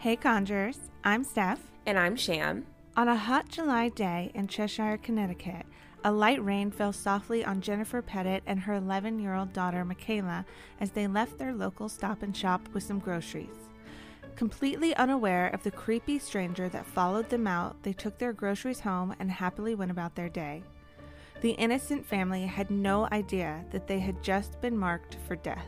Hey 0.00 0.14
Conjurers, 0.14 0.78
I'm 1.02 1.24
Steph. 1.24 1.58
And 1.84 1.98
I'm 1.98 2.14
Sham. 2.14 2.66
On 2.96 3.08
a 3.08 3.16
hot 3.16 3.48
July 3.48 3.88
day 3.88 4.30
in 4.32 4.46
Cheshire, 4.46 4.96
Connecticut, 5.02 5.66
a 6.04 6.12
light 6.12 6.40
rain 6.44 6.70
fell 6.70 6.92
softly 6.92 7.44
on 7.44 7.60
Jennifer 7.60 8.00
Petit 8.00 8.40
and 8.46 8.60
her 8.60 8.74
11 8.74 9.18
year 9.18 9.34
old 9.34 9.52
daughter 9.52 9.84
Michaela 9.84 10.46
as 10.78 10.92
they 10.92 11.08
left 11.08 11.36
their 11.36 11.52
local 11.52 11.88
stop 11.88 12.22
and 12.22 12.36
shop 12.36 12.68
with 12.72 12.84
some 12.84 13.00
groceries. 13.00 13.70
Completely 14.36 14.94
unaware 14.94 15.48
of 15.48 15.64
the 15.64 15.72
creepy 15.72 16.20
stranger 16.20 16.68
that 16.68 16.86
followed 16.86 17.28
them 17.28 17.48
out, 17.48 17.82
they 17.82 17.92
took 17.92 18.18
their 18.18 18.32
groceries 18.32 18.78
home 18.78 19.16
and 19.18 19.32
happily 19.32 19.74
went 19.74 19.90
about 19.90 20.14
their 20.14 20.28
day. 20.28 20.62
The 21.40 21.50
innocent 21.50 22.06
family 22.06 22.46
had 22.46 22.70
no 22.70 23.08
idea 23.10 23.64
that 23.72 23.88
they 23.88 23.98
had 23.98 24.22
just 24.22 24.60
been 24.60 24.78
marked 24.78 25.16
for 25.26 25.34
death. 25.34 25.66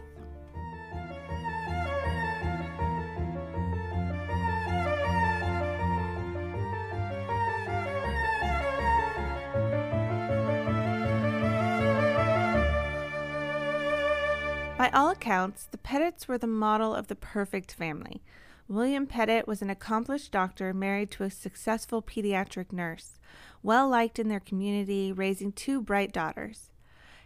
By 14.91 14.99
all 14.99 15.11
accounts, 15.11 15.67
the 15.71 15.79
Petits 15.79 16.27
were 16.27 16.37
the 16.37 16.49
model 16.49 16.97
of 16.97 17.07
the 17.07 17.15
perfect 17.15 17.73
family. 17.73 18.25
William 18.67 19.07
Petit 19.07 19.43
was 19.47 19.63
an 19.63 19.71
accomplished 19.71 20.33
doctor 20.33 20.75
married 20.75 21.13
to 21.13 21.23
a 21.23 21.30
successful 21.30 22.03
pediatric 22.03 22.73
nurse, 22.73 23.21
well 23.63 23.89
liked 23.89 24.19
in 24.19 24.27
their 24.27 24.41
community, 24.41 25.13
raising 25.13 25.53
two 25.53 25.80
bright 25.80 26.13
daughters. 26.13 26.71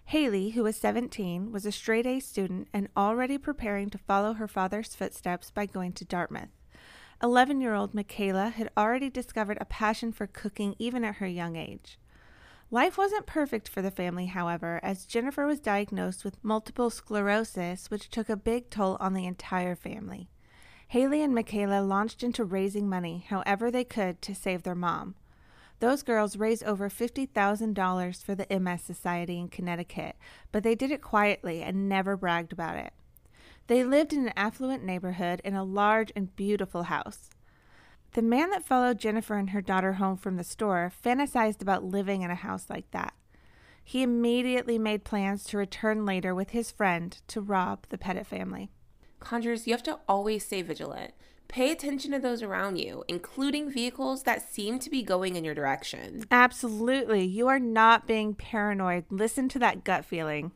Haley, 0.04 0.50
who 0.50 0.64
was 0.64 0.76
17, 0.76 1.52
was 1.52 1.64
a 1.64 1.72
straight 1.72 2.04
A 2.04 2.20
student 2.20 2.68
and 2.74 2.88
already 2.98 3.38
preparing 3.38 3.88
to 3.88 3.98
follow 3.98 4.34
her 4.34 4.48
father's 4.48 4.94
footsteps 4.94 5.50
by 5.50 5.64
going 5.64 5.94
to 5.94 6.04
Dartmouth. 6.04 6.50
11 7.22 7.62
year 7.62 7.72
old 7.72 7.94
Michaela 7.94 8.50
had 8.50 8.68
already 8.76 9.08
discovered 9.08 9.56
a 9.58 9.64
passion 9.64 10.12
for 10.12 10.26
cooking 10.26 10.74
even 10.78 11.02
at 11.02 11.16
her 11.16 11.26
young 11.26 11.56
age. 11.56 11.98
Life 12.74 12.98
wasn't 12.98 13.26
perfect 13.26 13.68
for 13.68 13.82
the 13.82 13.92
family, 13.92 14.26
however, 14.26 14.80
as 14.82 15.06
Jennifer 15.06 15.46
was 15.46 15.60
diagnosed 15.60 16.24
with 16.24 16.42
multiple 16.42 16.90
sclerosis, 16.90 17.88
which 17.88 18.10
took 18.10 18.28
a 18.28 18.36
big 18.36 18.68
toll 18.68 18.96
on 18.98 19.14
the 19.14 19.26
entire 19.26 19.76
family. 19.76 20.28
Haley 20.88 21.22
and 21.22 21.32
Michaela 21.32 21.82
launched 21.82 22.24
into 22.24 22.42
raising 22.42 22.88
money 22.88 23.26
however 23.28 23.70
they 23.70 23.84
could 23.84 24.20
to 24.22 24.34
save 24.34 24.64
their 24.64 24.74
mom. 24.74 25.14
Those 25.78 26.02
girls 26.02 26.36
raised 26.36 26.64
over 26.64 26.90
$50,000 26.90 28.24
for 28.24 28.34
the 28.34 28.58
MS 28.58 28.82
Society 28.82 29.38
in 29.38 29.50
Connecticut, 29.50 30.16
but 30.50 30.64
they 30.64 30.74
did 30.74 30.90
it 30.90 31.00
quietly 31.00 31.62
and 31.62 31.88
never 31.88 32.16
bragged 32.16 32.52
about 32.52 32.76
it. 32.76 32.92
They 33.68 33.84
lived 33.84 34.12
in 34.12 34.26
an 34.26 34.34
affluent 34.36 34.82
neighborhood 34.82 35.40
in 35.44 35.54
a 35.54 35.62
large 35.62 36.10
and 36.16 36.34
beautiful 36.34 36.82
house. 36.82 37.30
The 38.14 38.22
man 38.22 38.50
that 38.50 38.64
followed 38.64 39.00
Jennifer 39.00 39.34
and 39.34 39.50
her 39.50 39.60
daughter 39.60 39.94
home 39.94 40.16
from 40.16 40.36
the 40.36 40.44
store 40.44 40.92
fantasized 41.04 41.60
about 41.60 41.82
living 41.82 42.22
in 42.22 42.30
a 42.30 42.36
house 42.36 42.66
like 42.70 42.88
that. 42.92 43.12
He 43.82 44.04
immediately 44.04 44.78
made 44.78 45.02
plans 45.02 45.42
to 45.44 45.58
return 45.58 46.06
later 46.06 46.32
with 46.32 46.50
his 46.50 46.70
friend 46.70 47.20
to 47.26 47.40
rob 47.40 47.86
the 47.88 47.98
Petit 47.98 48.22
family. 48.22 48.70
Conjurers, 49.18 49.66
you 49.66 49.72
have 49.72 49.82
to 49.82 49.98
always 50.08 50.46
stay 50.46 50.62
vigilant. 50.62 51.12
Pay 51.48 51.72
attention 51.72 52.12
to 52.12 52.20
those 52.20 52.40
around 52.40 52.78
you, 52.78 53.02
including 53.08 53.68
vehicles 53.68 54.22
that 54.22 54.48
seem 54.48 54.78
to 54.78 54.90
be 54.90 55.02
going 55.02 55.34
in 55.34 55.44
your 55.44 55.54
direction. 55.54 56.24
Absolutely. 56.30 57.24
You 57.24 57.48
are 57.48 57.58
not 57.58 58.06
being 58.06 58.34
paranoid. 58.34 59.06
Listen 59.10 59.48
to 59.50 59.58
that 59.58 59.82
gut 59.82 60.04
feeling. 60.04 60.52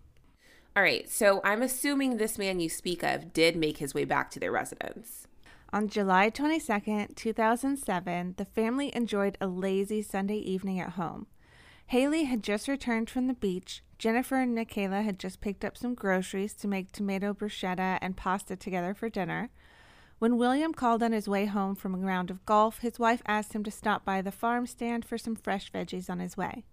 All 0.77 0.83
right, 0.84 1.09
so 1.11 1.41
I'm 1.43 1.62
assuming 1.62 2.17
this 2.17 2.39
man 2.39 2.61
you 2.61 2.69
speak 2.69 3.03
of 3.03 3.33
did 3.33 3.56
make 3.56 3.78
his 3.78 3.95
way 3.95 4.05
back 4.05 4.31
to 4.31 4.41
their 4.41 4.53
residence. 4.53 5.28
On 5.70 5.86
July 5.86 6.30
22, 6.30 7.08
2007, 7.14 8.34
the 8.38 8.44
family 8.47 8.91
enjoyed 8.97 9.36
a 9.38 9.47
lazy 9.47 10.00
Sunday 10.00 10.38
evening 10.38 10.80
at 10.80 10.92
home. 10.92 11.27
Haley 11.88 12.25
had 12.25 12.42
just 12.42 12.69
returned 12.69 13.10
from 13.10 13.26
the 13.26 13.34
beach. 13.34 13.82
Jennifer 13.98 14.37
and 14.37 14.54
Michaela 14.54 15.03
had 15.03 15.19
just 15.19 15.43
picked 15.43 15.66
up 15.66 15.76
some 15.76 15.94
groceries 15.94 16.54
to 16.54 16.69
make 16.69 16.91
tomato 16.91 17.34
bruschetta 17.34 17.98
and 18.00 18.16
pasta 18.16 18.56
together 18.56 18.94
for 18.94 19.10
dinner. 19.10 19.50
When 20.19 20.38
William 20.38 20.72
called 20.72 21.03
on 21.03 21.12
his 21.12 21.28
way 21.28 21.44
home 21.44 21.75
from 21.75 21.94
a 21.94 21.98
round 21.98 22.31
of 22.31 22.47
golf, 22.47 22.78
his 22.78 22.98
wife 22.98 23.20
asked 23.26 23.53
him 23.53 23.64
to 23.64 23.70
stop 23.70 24.06
by 24.06 24.22
the 24.22 24.32
farm 24.32 24.66
stand 24.66 25.04
for 25.04 25.19
some 25.19 25.37
fresh 25.37 25.70
veggies 25.70 26.09
on 26.09 26.19
his 26.19 26.34
way. 26.34 26.64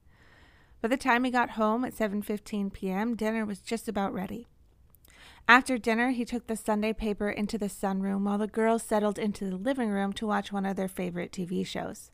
By 0.81 0.87
the 0.87 0.95
time 0.95 1.25
he 1.25 1.31
got 1.31 1.51
home 1.51 1.83
at 1.83 1.93
7:15 1.93 2.71
p.m., 2.71 3.15
dinner 3.15 3.45
was 3.45 3.59
just 3.59 3.89
about 3.89 4.13
ready. 4.13 4.47
After 5.47 5.77
dinner, 5.77 6.09
he 6.09 6.25
took 6.25 6.47
the 6.47 6.55
Sunday 6.55 6.91
paper 6.91 7.29
into 7.29 7.59
the 7.59 7.69
sunroom 7.69 8.23
while 8.23 8.39
the 8.39 8.47
girls 8.47 8.81
settled 8.81 9.19
into 9.19 9.47
the 9.47 9.55
living 9.55 9.89
room 9.89 10.11
to 10.13 10.25
watch 10.25 10.51
one 10.51 10.65
of 10.65 10.75
their 10.75 10.87
favorite 10.87 11.31
TV 11.31 11.65
shows. 11.65 12.09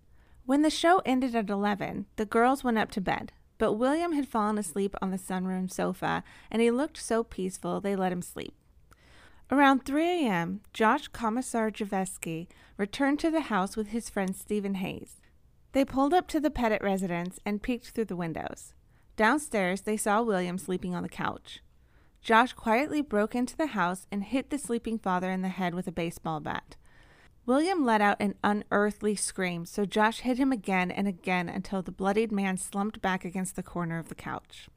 When 0.46 0.64
the 0.64 0.69
show 0.69 1.02
ended 1.06 1.34
at 1.34 1.50
11, 1.50 2.08
the 2.18 2.25
girls 2.25 2.64
went 2.64 2.78
up 2.78 2.92
to 2.92 3.02
bed, 3.02 3.31
but 3.58 3.74
William 3.74 4.12
had 4.12 4.28
fallen 4.28 4.58
asleep 4.58 4.96
on 5.02 5.12
the 5.12 5.18
sunroom 5.18 5.72
sofa 5.72 6.25
and 6.50 6.62
he 6.62 6.72
looked 6.72 6.97
so 6.97 7.24
peaceful 7.24 7.80
they 7.80 7.96
let 7.96 8.12
him 8.12 8.22
sleep. 8.22 8.53
Around 9.50 9.86
3 9.86 10.25
a.m., 10.25 10.62
Josh 10.74 11.09
Komisarjevsky 11.12 12.48
returned 12.78 13.19
to 13.19 13.31
the 13.31 13.42
house 13.42 13.78
with 13.78 13.90
his 13.90 14.09
friend 14.09 14.36
Stephen 14.36 14.75
Hayes. 14.75 15.22
They 15.72 15.86
pulled 15.86 16.13
up 16.13 16.28
to 16.30 16.40
the 16.42 16.52
Petit 16.52 16.80
residence 16.81 17.40
and 17.46 17.62
peeked 17.62 17.92
through 17.92 18.06
the 18.06 18.16
windows. 18.16 18.74
Downstairs, 19.16 19.81
they 19.81 19.96
saw 19.96 20.22
William 20.22 20.58
sleeping 20.58 20.96
on 20.96 21.03
the 21.03 21.09
couch. 21.09 21.62
Josh 22.21 22.53
quietly 22.53 23.01
broke 23.01 23.33
into 23.33 23.57
the 23.57 23.67
house 23.67 24.05
and 24.11 24.23
hit 24.23 24.51
the 24.51 24.59
sleeping 24.59 24.99
father 24.99 25.31
in 25.31 25.41
the 25.41 25.49
head 25.49 25.73
with 25.73 25.87
a 25.87 25.91
baseball 25.91 26.39
bat. 26.39 26.75
William 27.47 27.83
let 27.83 28.01
out 28.01 28.17
an 28.19 28.35
unearthly 28.43 29.15
scream, 29.15 29.65
so 29.65 29.85
Josh 29.85 30.19
hit 30.19 30.37
him 30.37 30.51
again 30.51 30.91
and 30.91 31.07
again 31.07 31.49
until 31.49 31.81
the 31.81 31.91
bloodied 31.91 32.31
man 32.31 32.57
slumped 32.57 33.01
back 33.01 33.25
against 33.25 33.55
the 33.55 33.63
corner 33.63 33.97
of 33.97 34.09
the 34.09 34.15
couch. 34.15 34.69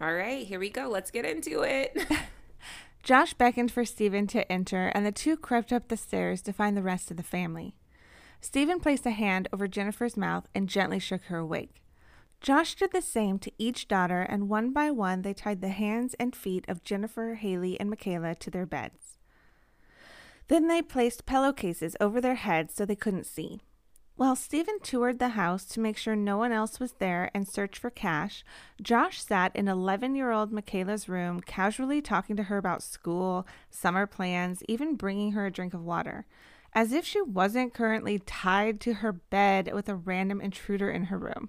All 0.00 0.14
right, 0.14 0.46
here 0.46 0.60
we 0.60 0.70
go. 0.70 0.88
Let's 0.88 1.10
get 1.10 1.24
into 1.24 1.62
it. 1.62 2.00
Josh 3.02 3.34
beckoned 3.34 3.72
for 3.72 3.84
Stephen 3.84 4.28
to 4.28 4.50
enter, 4.50 4.88
and 4.94 5.04
the 5.04 5.10
two 5.10 5.36
crept 5.36 5.72
up 5.72 5.88
the 5.88 5.96
stairs 5.96 6.40
to 6.42 6.52
find 6.52 6.76
the 6.76 6.82
rest 6.82 7.10
of 7.10 7.16
the 7.16 7.24
family. 7.24 7.74
Stephen 8.40 8.78
placed 8.78 9.06
a 9.06 9.10
hand 9.10 9.48
over 9.52 9.66
Jennifer's 9.66 10.16
mouth 10.16 10.46
and 10.54 10.68
gently 10.68 11.00
shook 11.00 11.24
her 11.24 11.38
awake. 11.38 11.82
Josh 12.42 12.74
did 12.74 12.90
the 12.90 13.00
same 13.00 13.38
to 13.38 13.52
each 13.56 13.86
daughter, 13.86 14.22
and 14.22 14.48
one 14.48 14.72
by 14.72 14.90
one 14.90 15.22
they 15.22 15.32
tied 15.32 15.60
the 15.60 15.68
hands 15.68 16.14
and 16.18 16.34
feet 16.34 16.64
of 16.66 16.82
Jennifer, 16.82 17.36
Haley, 17.36 17.78
and 17.78 17.88
Michaela 17.88 18.34
to 18.34 18.50
their 18.50 18.66
beds. 18.66 19.16
Then 20.48 20.66
they 20.66 20.82
placed 20.82 21.24
pillowcases 21.24 21.96
over 22.00 22.20
their 22.20 22.34
heads 22.34 22.74
so 22.74 22.84
they 22.84 22.96
couldn't 22.96 23.26
see. 23.26 23.60
While 24.16 24.34
Stephen 24.34 24.80
toured 24.82 25.20
the 25.20 25.30
house 25.30 25.64
to 25.66 25.80
make 25.80 25.96
sure 25.96 26.16
no 26.16 26.36
one 26.36 26.50
else 26.50 26.80
was 26.80 26.94
there 26.94 27.30
and 27.32 27.46
searched 27.46 27.78
for 27.78 27.90
cash, 27.90 28.44
Josh 28.82 29.22
sat 29.22 29.54
in 29.54 29.68
11 29.68 30.16
year 30.16 30.32
old 30.32 30.52
Michaela's 30.52 31.08
room, 31.08 31.40
casually 31.40 32.02
talking 32.02 32.34
to 32.34 32.44
her 32.44 32.58
about 32.58 32.82
school, 32.82 33.46
summer 33.70 34.04
plans, 34.04 34.64
even 34.68 34.96
bringing 34.96 35.32
her 35.32 35.46
a 35.46 35.52
drink 35.52 35.74
of 35.74 35.84
water, 35.84 36.26
as 36.72 36.92
if 36.92 37.06
she 37.06 37.22
wasn't 37.22 37.72
currently 37.72 38.18
tied 38.18 38.80
to 38.80 38.94
her 38.94 39.12
bed 39.12 39.72
with 39.72 39.88
a 39.88 39.94
random 39.94 40.40
intruder 40.40 40.90
in 40.90 41.04
her 41.04 41.18
room. 41.18 41.48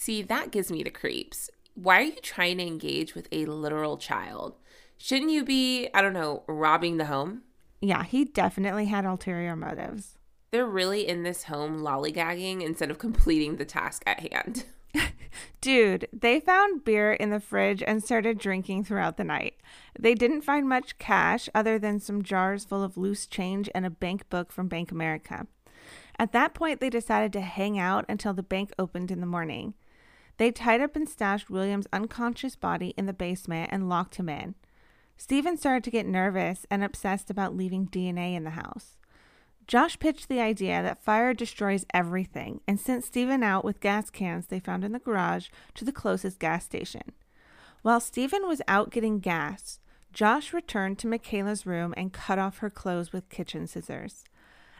See, 0.00 0.22
that 0.22 0.50
gives 0.50 0.72
me 0.72 0.82
the 0.82 0.88
creeps. 0.88 1.50
Why 1.74 1.98
are 1.98 2.04
you 2.04 2.16
trying 2.22 2.56
to 2.56 2.66
engage 2.66 3.14
with 3.14 3.28
a 3.30 3.44
literal 3.44 3.98
child? 3.98 4.54
Shouldn't 4.96 5.30
you 5.30 5.44
be, 5.44 5.90
I 5.92 6.00
don't 6.00 6.14
know, 6.14 6.42
robbing 6.46 6.96
the 6.96 7.04
home? 7.04 7.42
Yeah, 7.82 8.04
he 8.04 8.24
definitely 8.24 8.86
had 8.86 9.04
ulterior 9.04 9.54
motives. 9.54 10.16
They're 10.52 10.64
really 10.64 11.06
in 11.06 11.22
this 11.22 11.44
home 11.44 11.80
lollygagging 11.80 12.62
instead 12.62 12.90
of 12.90 12.98
completing 12.98 13.56
the 13.56 13.66
task 13.66 14.02
at 14.06 14.32
hand. 14.32 14.64
Dude, 15.60 16.08
they 16.14 16.40
found 16.40 16.82
beer 16.82 17.12
in 17.12 17.28
the 17.28 17.38
fridge 17.38 17.82
and 17.86 18.02
started 18.02 18.38
drinking 18.38 18.84
throughout 18.84 19.18
the 19.18 19.24
night. 19.24 19.56
They 19.98 20.14
didn't 20.14 20.40
find 20.40 20.66
much 20.66 20.96
cash 20.96 21.50
other 21.54 21.78
than 21.78 22.00
some 22.00 22.22
jars 22.22 22.64
full 22.64 22.82
of 22.82 22.96
loose 22.96 23.26
change 23.26 23.68
and 23.74 23.84
a 23.84 23.90
bank 23.90 24.30
book 24.30 24.50
from 24.50 24.66
Bank 24.66 24.90
America. 24.90 25.46
At 26.18 26.32
that 26.32 26.54
point, 26.54 26.80
they 26.80 26.88
decided 26.88 27.34
to 27.34 27.42
hang 27.42 27.78
out 27.78 28.06
until 28.08 28.32
the 28.32 28.42
bank 28.42 28.72
opened 28.78 29.10
in 29.10 29.20
the 29.20 29.26
morning. 29.26 29.74
They 30.40 30.50
tied 30.50 30.80
up 30.80 30.96
and 30.96 31.06
stashed 31.06 31.50
William's 31.50 31.86
unconscious 31.92 32.56
body 32.56 32.94
in 32.96 33.04
the 33.04 33.12
basement 33.12 33.68
and 33.70 33.90
locked 33.90 34.14
him 34.14 34.30
in. 34.30 34.54
Stephen 35.18 35.58
started 35.58 35.84
to 35.84 35.90
get 35.90 36.06
nervous 36.06 36.64
and 36.70 36.82
obsessed 36.82 37.28
about 37.28 37.54
leaving 37.54 37.86
DNA 37.86 38.34
in 38.34 38.44
the 38.44 38.56
house. 38.56 38.96
Josh 39.66 39.98
pitched 39.98 40.30
the 40.30 40.40
idea 40.40 40.82
that 40.82 41.04
fire 41.04 41.34
destroys 41.34 41.84
everything 41.92 42.62
and 42.66 42.80
sent 42.80 43.04
Stephen 43.04 43.42
out 43.42 43.66
with 43.66 43.80
gas 43.80 44.08
cans 44.08 44.46
they 44.46 44.58
found 44.58 44.82
in 44.82 44.92
the 44.92 44.98
garage 44.98 45.48
to 45.74 45.84
the 45.84 45.92
closest 45.92 46.38
gas 46.38 46.64
station. 46.64 47.12
While 47.82 48.00
Stephen 48.00 48.48
was 48.48 48.62
out 48.66 48.88
getting 48.88 49.18
gas, 49.18 49.78
Josh 50.10 50.54
returned 50.54 50.98
to 51.00 51.06
Michaela's 51.06 51.66
room 51.66 51.92
and 51.98 52.14
cut 52.14 52.38
off 52.38 52.58
her 52.58 52.70
clothes 52.70 53.12
with 53.12 53.28
kitchen 53.28 53.66
scissors. 53.66 54.24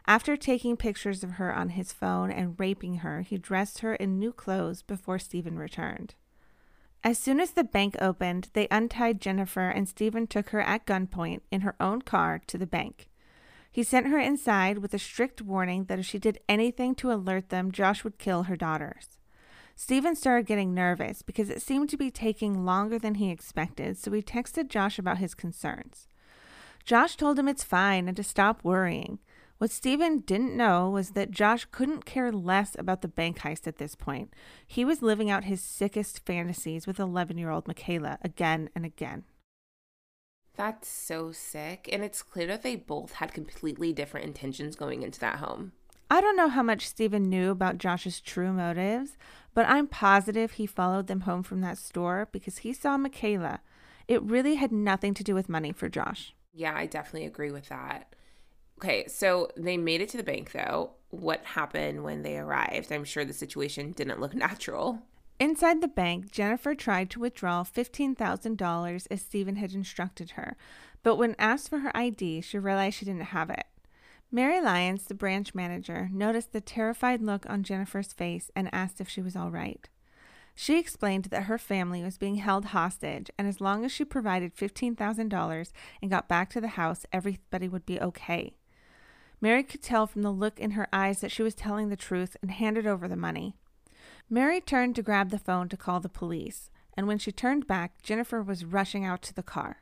After 0.06 0.36
taking 0.36 0.76
pictures 0.76 1.22
of 1.22 1.32
her 1.32 1.54
on 1.54 1.70
his 1.70 1.92
phone 1.92 2.30
and 2.30 2.58
raping 2.58 2.96
her, 2.96 3.20
he 3.20 3.38
dressed 3.38 3.80
her 3.80 3.94
in 3.94 4.18
new 4.18 4.32
clothes 4.32 4.82
before 4.82 5.18
Stephen 5.18 5.58
returned. 5.58 6.14
As 7.02 7.18
soon 7.18 7.40
as 7.40 7.52
the 7.52 7.64
bank 7.64 7.96
opened, 8.00 8.50
they 8.52 8.68
untied 8.70 9.20
Jennifer 9.20 9.68
and 9.68 9.88
Stephen 9.88 10.26
took 10.26 10.50
her 10.50 10.60
at 10.60 10.84
gunpoint 10.84 11.40
in 11.50 11.62
her 11.62 11.74
own 11.80 12.02
car 12.02 12.40
to 12.46 12.58
the 12.58 12.66
bank. 12.66 13.08
He 13.72 13.82
sent 13.82 14.08
her 14.08 14.18
inside 14.18 14.78
with 14.78 14.92
a 14.92 14.98
strict 14.98 15.40
warning 15.40 15.84
that 15.84 15.98
if 15.98 16.06
she 16.06 16.18
did 16.18 16.40
anything 16.48 16.94
to 16.96 17.12
alert 17.12 17.48
them, 17.50 17.70
Josh 17.70 18.02
would 18.04 18.18
kill 18.18 18.44
her 18.44 18.56
daughters. 18.56 19.18
Stephen 19.76 20.14
started 20.14 20.46
getting 20.46 20.74
nervous 20.74 21.22
because 21.22 21.48
it 21.48 21.62
seemed 21.62 21.88
to 21.88 21.96
be 21.96 22.10
taking 22.10 22.66
longer 22.66 22.98
than 22.98 23.14
he 23.14 23.30
expected, 23.30 23.96
so 23.96 24.10
he 24.10 24.20
texted 24.20 24.68
Josh 24.68 24.98
about 24.98 25.18
his 25.18 25.34
concerns. 25.34 26.06
Josh 26.84 27.16
told 27.16 27.38
him 27.38 27.48
it's 27.48 27.64
fine 27.64 28.08
and 28.08 28.16
to 28.16 28.22
stop 28.22 28.62
worrying. 28.64 29.20
What 29.60 29.70
Stephen 29.70 30.20
didn't 30.20 30.56
know 30.56 30.88
was 30.88 31.10
that 31.10 31.30
Josh 31.30 31.66
couldn't 31.70 32.06
care 32.06 32.32
less 32.32 32.74
about 32.78 33.02
the 33.02 33.08
bank 33.08 33.40
heist 33.40 33.66
at 33.66 33.76
this 33.76 33.94
point. 33.94 34.32
He 34.66 34.86
was 34.86 35.02
living 35.02 35.28
out 35.28 35.44
his 35.44 35.60
sickest 35.60 36.24
fantasies 36.24 36.86
with 36.86 36.98
11 36.98 37.36
year 37.36 37.50
old 37.50 37.68
Michaela 37.68 38.16
again 38.22 38.70
and 38.74 38.86
again. 38.86 39.24
That's 40.56 40.88
so 40.88 41.30
sick. 41.30 41.90
And 41.92 42.02
it's 42.02 42.22
clear 42.22 42.46
that 42.46 42.62
they 42.62 42.74
both 42.74 43.12
had 43.12 43.34
completely 43.34 43.92
different 43.92 44.24
intentions 44.24 44.76
going 44.76 45.02
into 45.02 45.20
that 45.20 45.40
home. 45.40 45.72
I 46.10 46.22
don't 46.22 46.38
know 46.38 46.48
how 46.48 46.62
much 46.62 46.88
Stephen 46.88 47.28
knew 47.28 47.50
about 47.50 47.76
Josh's 47.76 48.18
true 48.18 48.54
motives, 48.54 49.18
but 49.52 49.68
I'm 49.68 49.88
positive 49.88 50.52
he 50.52 50.64
followed 50.64 51.06
them 51.06 51.20
home 51.20 51.42
from 51.42 51.60
that 51.60 51.76
store 51.76 52.30
because 52.32 52.58
he 52.58 52.72
saw 52.72 52.96
Michaela. 52.96 53.60
It 54.08 54.22
really 54.22 54.54
had 54.54 54.72
nothing 54.72 55.12
to 55.12 55.22
do 55.22 55.34
with 55.34 55.50
money 55.50 55.70
for 55.70 55.90
Josh. 55.90 56.34
Yeah, 56.50 56.72
I 56.74 56.86
definitely 56.86 57.26
agree 57.26 57.50
with 57.50 57.68
that. 57.68 58.14
Okay, 58.82 59.06
so 59.08 59.50
they 59.58 59.76
made 59.76 60.00
it 60.00 60.08
to 60.08 60.16
the 60.16 60.22
bank 60.22 60.52
though. 60.52 60.92
What 61.10 61.44
happened 61.44 62.02
when 62.02 62.22
they 62.22 62.38
arrived? 62.38 62.90
I'm 62.90 63.04
sure 63.04 63.26
the 63.26 63.34
situation 63.34 63.92
didn't 63.92 64.20
look 64.20 64.34
natural. 64.48 65.02
Inside 65.38 65.82
the 65.82 65.88
bank, 65.88 66.30
Jennifer 66.30 66.74
tried 66.74 67.10
to 67.10 67.20
withdraw 67.20 67.62
$15,000 67.62 69.06
as 69.10 69.20
Stephen 69.20 69.56
had 69.56 69.72
instructed 69.72 70.32
her, 70.32 70.56
but 71.02 71.16
when 71.16 71.36
asked 71.38 71.68
for 71.68 71.80
her 71.80 71.94
ID, 71.94 72.40
she 72.40 72.58
realized 72.58 72.96
she 72.96 73.04
didn't 73.04 73.22
have 73.22 73.50
it. 73.50 73.66
Mary 74.30 74.62
Lyons, 74.62 75.04
the 75.04 75.14
branch 75.14 75.54
manager, 75.54 76.08
noticed 76.10 76.52
the 76.52 76.60
terrified 76.62 77.20
look 77.20 77.44
on 77.50 77.62
Jennifer's 77.62 78.14
face 78.14 78.50
and 78.56 78.72
asked 78.72 79.00
if 79.00 79.08
she 79.10 79.20
was 79.20 79.36
all 79.36 79.50
right. 79.50 79.88
She 80.54 80.78
explained 80.78 81.26
that 81.26 81.44
her 81.44 81.58
family 81.58 82.02
was 82.02 82.18
being 82.18 82.36
held 82.36 82.66
hostage, 82.66 83.30
and 83.38 83.46
as 83.46 83.60
long 83.60 83.84
as 83.84 83.92
she 83.92 84.04
provided 84.04 84.56
$15,000 84.56 85.72
and 86.00 86.10
got 86.10 86.28
back 86.28 86.48
to 86.50 86.60
the 86.60 86.68
house, 86.68 87.04
everybody 87.12 87.68
would 87.68 87.86
be 87.86 88.00
okay. 88.00 88.54
Mary 89.40 89.62
could 89.62 89.82
tell 89.82 90.06
from 90.06 90.22
the 90.22 90.30
look 90.30 90.58
in 90.60 90.72
her 90.72 90.88
eyes 90.92 91.20
that 91.20 91.32
she 91.32 91.42
was 91.42 91.54
telling 91.54 91.88
the 91.88 91.96
truth 91.96 92.36
and 92.42 92.50
handed 92.50 92.86
over 92.86 93.08
the 93.08 93.16
money. 93.16 93.54
Mary 94.28 94.60
turned 94.60 94.94
to 94.94 95.02
grab 95.02 95.30
the 95.30 95.38
phone 95.38 95.68
to 95.68 95.76
call 95.76 96.00
the 96.00 96.08
police, 96.08 96.70
and 96.96 97.06
when 97.06 97.18
she 97.18 97.32
turned 97.32 97.66
back, 97.66 98.02
Jennifer 98.02 98.42
was 98.42 98.64
rushing 98.64 99.04
out 99.04 99.22
to 99.22 99.34
the 99.34 99.42
car. 99.42 99.78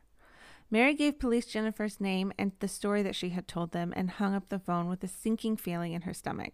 Mary 0.71 0.95
gave 0.95 1.19
police 1.19 1.47
Jennifer's 1.47 2.01
name 2.01 2.33
and 2.39 2.53
the 2.61 2.69
story 2.69 3.03
that 3.03 3.17
she 3.17 3.31
had 3.31 3.49
told 3.49 3.73
them 3.73 3.93
and 3.97 4.11
hung 4.11 4.35
up 4.35 4.49
the 4.49 4.59
phone 4.59 4.89
with 4.89 5.03
a 5.03 5.09
sinking 5.09 5.57
feeling 5.57 5.93
in 5.93 6.03
her 6.03 6.15
stomach. 6.15 6.53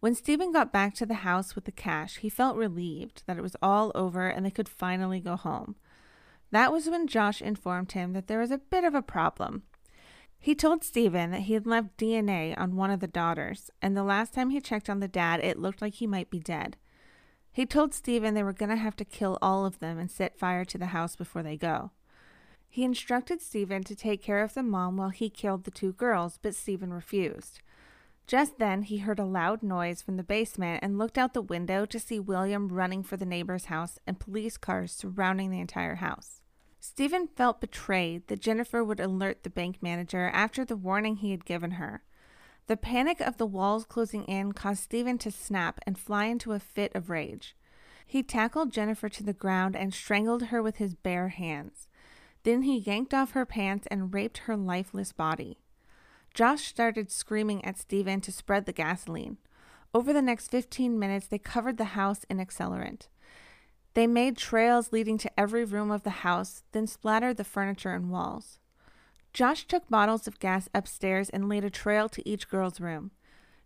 When 0.00 0.16
Stephen 0.16 0.50
got 0.50 0.72
back 0.72 0.94
to 0.96 1.06
the 1.06 1.14
house 1.14 1.54
with 1.54 1.64
the 1.64 1.70
cash, 1.70 2.16
he 2.16 2.28
felt 2.28 2.56
relieved 2.56 3.22
that 3.26 3.38
it 3.38 3.42
was 3.42 3.56
all 3.62 3.92
over 3.94 4.28
and 4.28 4.44
they 4.44 4.50
could 4.50 4.68
finally 4.68 5.20
go 5.20 5.36
home. 5.36 5.76
That 6.50 6.72
was 6.72 6.90
when 6.90 7.06
Josh 7.06 7.40
informed 7.40 7.92
him 7.92 8.12
that 8.12 8.26
there 8.26 8.40
was 8.40 8.50
a 8.50 8.58
bit 8.58 8.82
of 8.82 8.96
a 8.96 9.02
problem. 9.02 9.62
He 10.42 10.56
told 10.56 10.82
Stephen 10.82 11.30
that 11.30 11.42
he 11.42 11.54
had 11.54 11.68
left 11.68 11.96
DNA 11.96 12.58
on 12.58 12.74
one 12.74 12.90
of 12.90 12.98
the 12.98 13.06
daughters, 13.06 13.70
and 13.80 13.96
the 13.96 14.02
last 14.02 14.34
time 14.34 14.50
he 14.50 14.60
checked 14.60 14.90
on 14.90 14.98
the 14.98 15.06
dad, 15.06 15.38
it 15.38 15.56
looked 15.56 15.80
like 15.80 15.94
he 15.94 16.06
might 16.08 16.30
be 16.30 16.40
dead. 16.40 16.76
He 17.52 17.64
told 17.64 17.94
Stephen 17.94 18.34
they 18.34 18.42
were 18.42 18.52
going 18.52 18.70
to 18.70 18.76
have 18.76 18.96
to 18.96 19.04
kill 19.04 19.38
all 19.40 19.64
of 19.64 19.78
them 19.78 20.00
and 20.00 20.10
set 20.10 20.36
fire 20.36 20.64
to 20.64 20.76
the 20.76 20.86
house 20.86 21.14
before 21.14 21.44
they 21.44 21.56
go. 21.56 21.92
He 22.68 22.82
instructed 22.82 23.40
Stephen 23.40 23.84
to 23.84 23.94
take 23.94 24.20
care 24.20 24.42
of 24.42 24.54
the 24.54 24.64
mom 24.64 24.96
while 24.96 25.10
he 25.10 25.30
killed 25.30 25.62
the 25.62 25.70
two 25.70 25.92
girls, 25.92 26.40
but 26.42 26.56
Stephen 26.56 26.92
refused. 26.92 27.60
Just 28.26 28.58
then, 28.58 28.82
he 28.82 28.98
heard 28.98 29.20
a 29.20 29.24
loud 29.24 29.62
noise 29.62 30.02
from 30.02 30.16
the 30.16 30.24
basement 30.24 30.80
and 30.82 30.98
looked 30.98 31.18
out 31.18 31.34
the 31.34 31.40
window 31.40 31.86
to 31.86 32.00
see 32.00 32.18
William 32.18 32.66
running 32.66 33.04
for 33.04 33.16
the 33.16 33.24
neighbor's 33.24 33.66
house 33.66 34.00
and 34.08 34.18
police 34.18 34.56
cars 34.56 34.90
surrounding 34.90 35.52
the 35.52 35.60
entire 35.60 35.96
house. 35.96 36.41
Stephen 36.84 37.28
felt 37.28 37.60
betrayed 37.60 38.26
that 38.26 38.40
Jennifer 38.40 38.82
would 38.82 38.98
alert 38.98 39.44
the 39.44 39.50
bank 39.50 39.80
manager 39.80 40.28
after 40.34 40.64
the 40.64 40.74
warning 40.74 41.14
he 41.14 41.30
had 41.30 41.44
given 41.44 41.72
her. 41.72 42.02
The 42.66 42.76
panic 42.76 43.20
of 43.20 43.36
the 43.36 43.46
walls 43.46 43.84
closing 43.84 44.24
in 44.24 44.50
caused 44.50 44.82
Stephen 44.82 45.16
to 45.18 45.30
snap 45.30 45.78
and 45.86 45.96
fly 45.96 46.24
into 46.24 46.50
a 46.50 46.58
fit 46.58 46.90
of 46.96 47.08
rage. 47.08 47.54
He 48.04 48.24
tackled 48.24 48.72
Jennifer 48.72 49.08
to 49.10 49.22
the 49.22 49.32
ground 49.32 49.76
and 49.76 49.94
strangled 49.94 50.46
her 50.46 50.60
with 50.60 50.78
his 50.78 50.92
bare 50.92 51.28
hands. 51.28 51.86
Then 52.42 52.62
he 52.62 52.78
yanked 52.78 53.14
off 53.14 53.30
her 53.30 53.46
pants 53.46 53.86
and 53.88 54.12
raped 54.12 54.38
her 54.38 54.56
lifeless 54.56 55.12
body. 55.12 55.58
Josh 56.34 56.64
started 56.64 57.12
screaming 57.12 57.64
at 57.64 57.78
Stephen 57.78 58.20
to 58.22 58.32
spread 58.32 58.66
the 58.66 58.72
gasoline. 58.72 59.36
Over 59.94 60.12
the 60.12 60.20
next 60.20 60.50
15 60.50 60.98
minutes, 60.98 61.28
they 61.28 61.38
covered 61.38 61.76
the 61.76 61.94
house 61.94 62.24
in 62.28 62.38
accelerant. 62.38 63.06
They 63.94 64.06
made 64.06 64.36
trails 64.36 64.92
leading 64.92 65.18
to 65.18 65.40
every 65.40 65.64
room 65.64 65.90
of 65.90 66.02
the 66.02 66.10
house, 66.10 66.62
then 66.72 66.86
splattered 66.86 67.36
the 67.36 67.44
furniture 67.44 67.92
and 67.92 68.10
walls. 68.10 68.58
Josh 69.32 69.66
took 69.66 69.88
bottles 69.88 70.26
of 70.26 70.38
gas 70.38 70.68
upstairs 70.74 71.30
and 71.30 71.48
laid 71.48 71.64
a 71.64 71.70
trail 71.70 72.08
to 72.10 72.28
each 72.28 72.48
girl's 72.48 72.80
room. 72.80 73.10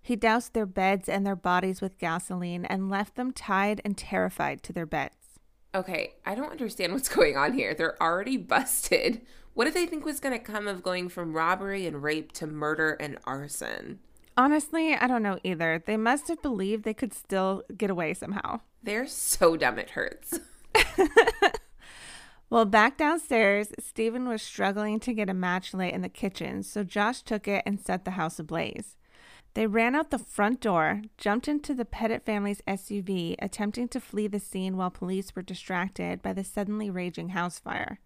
He 0.01 0.15
doused 0.15 0.53
their 0.53 0.67
beds 0.67 1.09
and 1.09 1.27
their 1.27 1.35
bodies 1.37 1.81
with 1.81 1.99
gasoline 1.99 2.65
and 2.65 2.89
left 2.89 3.17
them 3.17 3.33
tied 3.33 3.81
and 3.85 3.97
terrified 3.97 4.63
to 4.63 4.73
their 4.73 4.87
beds. 4.87 5.41
Okay, 5.75 6.15
I 6.25 6.35
don't 6.35 6.53
understand 6.53 6.93
what's 6.93 7.09
going 7.15 7.37
on 7.37 7.53
here. 7.53 7.75
They're 7.75 8.01
already 8.01 8.37
busted. 8.37 9.23
What 9.55 9.65
did 9.65 9.75
they 9.75 9.87
think 9.87 10.05
was 10.05 10.21
going 10.21 10.39
to 10.39 10.45
come 10.45 10.69
of 10.69 10.83
going 10.83 11.09
from 11.09 11.35
robbery 11.35 11.87
and 11.87 12.03
rape 12.03 12.33
to 12.33 12.47
murder 12.47 12.93
and 13.01 13.19
arson? 13.25 14.01
Honestly, 14.37 14.95
I 14.95 15.07
don't 15.07 15.23
know 15.23 15.39
either. 15.43 15.83
They 15.85 15.97
must 15.97 16.29
have 16.29 16.43
believed 16.43 16.85
they 16.85 16.95
could 16.95 17.15
still 17.15 17.63
get 17.77 17.91
away 17.91 18.13
somehow. 18.15 18.61
They're 18.87 19.09
so 19.09 19.57
dumb 19.57 19.81
it 19.81 19.91
hurts. 19.91 20.39
well, 22.51 22.65
back 22.65 22.97
downstairs, 22.97 23.73
Stephen 23.81 24.29
was 24.29 24.43
struggling 24.43 25.01
to 25.01 25.13
get 25.13 25.29
a 25.29 25.35
match 25.35 25.75
lit 25.75 25.93
in 25.93 26.03
the 26.03 26.09
kitchen, 26.09 26.63
so 26.63 26.85
Josh 26.85 27.23
took 27.23 27.49
it 27.49 27.65
and 27.67 27.81
set 27.81 28.05
the 28.05 28.13
house 28.13 28.39
ablaze. 28.39 28.95
They 29.55 29.67
ran 29.67 29.97
out 29.97 30.13
the 30.13 30.21
front 30.21 30.61
door, 30.61 31.03
jumped 31.19 31.49
into 31.49 31.75
the 31.75 31.85
Petit 31.85 32.21
family's 32.25 32.63
SUV, 32.69 33.35
attempting 33.41 33.89
to 33.89 33.99
flee 33.99 34.29
the 34.29 34.39
scene 34.39 34.77
while 34.77 34.91
police 34.91 35.35
were 35.35 35.43
distracted 35.43 36.23
by 36.23 36.33
the 36.33 36.45
suddenly 36.45 36.89
raging 36.89 37.31
house 37.31 37.59
fire. 37.59 37.99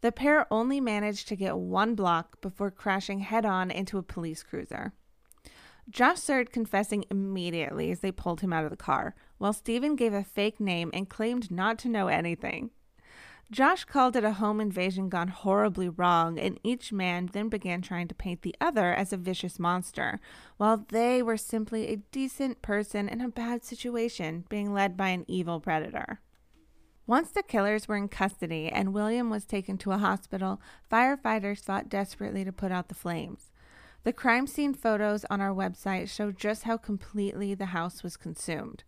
The 0.00 0.10
pair 0.10 0.52
only 0.52 0.80
managed 0.80 1.28
to 1.28 1.36
get 1.36 1.56
one 1.56 1.94
block 1.94 2.40
before 2.40 2.72
crashing 2.72 3.20
head 3.20 3.46
on 3.46 3.70
into 3.70 3.98
a 3.98 4.02
police 4.02 4.42
cruiser. 4.42 4.94
Josh 5.90 6.20
started 6.20 6.52
confessing 6.52 7.04
immediately 7.10 7.90
as 7.90 8.00
they 8.00 8.12
pulled 8.12 8.40
him 8.40 8.52
out 8.52 8.64
of 8.64 8.70
the 8.70 8.76
car, 8.76 9.14
while 9.42 9.52
Stephen 9.52 9.96
gave 9.96 10.14
a 10.14 10.22
fake 10.22 10.60
name 10.60 10.88
and 10.94 11.08
claimed 11.08 11.50
not 11.50 11.76
to 11.76 11.88
know 11.88 12.06
anything. 12.06 12.70
Josh 13.50 13.82
called 13.82 14.14
it 14.14 14.22
a 14.22 14.34
home 14.34 14.60
invasion 14.60 15.08
gone 15.08 15.26
horribly 15.26 15.88
wrong, 15.88 16.38
and 16.38 16.60
each 16.62 16.92
man 16.92 17.28
then 17.32 17.48
began 17.48 17.82
trying 17.82 18.06
to 18.06 18.14
paint 18.14 18.42
the 18.42 18.54
other 18.60 18.94
as 18.94 19.12
a 19.12 19.16
vicious 19.16 19.58
monster, 19.58 20.20
while 20.58 20.86
they 20.90 21.24
were 21.24 21.36
simply 21.36 21.88
a 21.88 21.96
decent 22.12 22.62
person 22.62 23.08
in 23.08 23.20
a 23.20 23.28
bad 23.28 23.64
situation 23.64 24.44
being 24.48 24.72
led 24.72 24.96
by 24.96 25.08
an 25.08 25.24
evil 25.26 25.58
predator. 25.58 26.20
Once 27.04 27.32
the 27.32 27.42
killers 27.42 27.88
were 27.88 27.96
in 27.96 28.06
custody 28.06 28.68
and 28.68 28.94
William 28.94 29.28
was 29.28 29.44
taken 29.44 29.76
to 29.76 29.90
a 29.90 29.98
hospital, 29.98 30.62
firefighters 30.88 31.64
fought 31.64 31.88
desperately 31.88 32.44
to 32.44 32.52
put 32.52 32.70
out 32.70 32.86
the 32.86 32.94
flames. 32.94 33.50
The 34.04 34.12
crime 34.12 34.46
scene 34.46 34.72
photos 34.72 35.24
on 35.30 35.40
our 35.40 35.52
website 35.52 36.08
show 36.08 36.30
just 36.30 36.62
how 36.62 36.76
completely 36.76 37.54
the 37.54 37.66
house 37.66 38.04
was 38.04 38.16
consumed. 38.16 38.84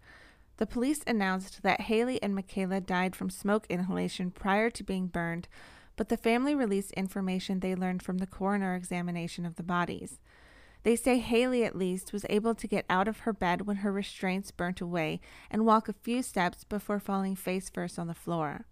The 0.57 0.67
police 0.67 1.03
announced 1.07 1.63
that 1.63 1.83
Haley 1.83 2.23
and 2.23 2.35
Michaela 2.35 2.81
died 2.81 3.17
from 3.17 3.29
smoke 3.31 3.67
inhalation 3.69 4.31
prior 4.31 4.71
to 4.71 4.85
being 4.85 5.09
burned, 5.09 5.49
but 5.97 6.09
the 6.09 6.17
family 6.17 6.55
released 6.55 6.93
information 6.93 7.61
they 7.61 7.75
learned 7.75 8.03
from 8.03 8.19
the 8.19 8.27
coroner 8.27 8.75
examination 8.75 9.45
of 9.45 9.57
the 9.57 9.63
bodies. 9.63 10.21
They 10.85 10.97
say 10.97 11.19
Haley, 11.19 11.65
at 11.65 11.77
least, 11.77 12.13
was 12.13 12.27
able 12.29 12.55
to 12.55 12.69
get 12.69 12.85
out 12.91 13.09
of 13.09 13.21
her 13.21 13.33
bed 13.33 13.63
when 13.63 13.79
her 13.79 13.91
restraints 13.91 14.51
burnt 14.51 14.81
away 14.81 15.21
and 15.51 15.65
walk 15.65 15.89
a 15.89 15.95
few 15.95 16.23
steps 16.23 16.63
before 16.63 17.01
falling 17.01 17.35
face 17.35 17.71
first 17.71 17.99
on 17.99 18.07
the 18.07 18.15
floor. 18.15 18.67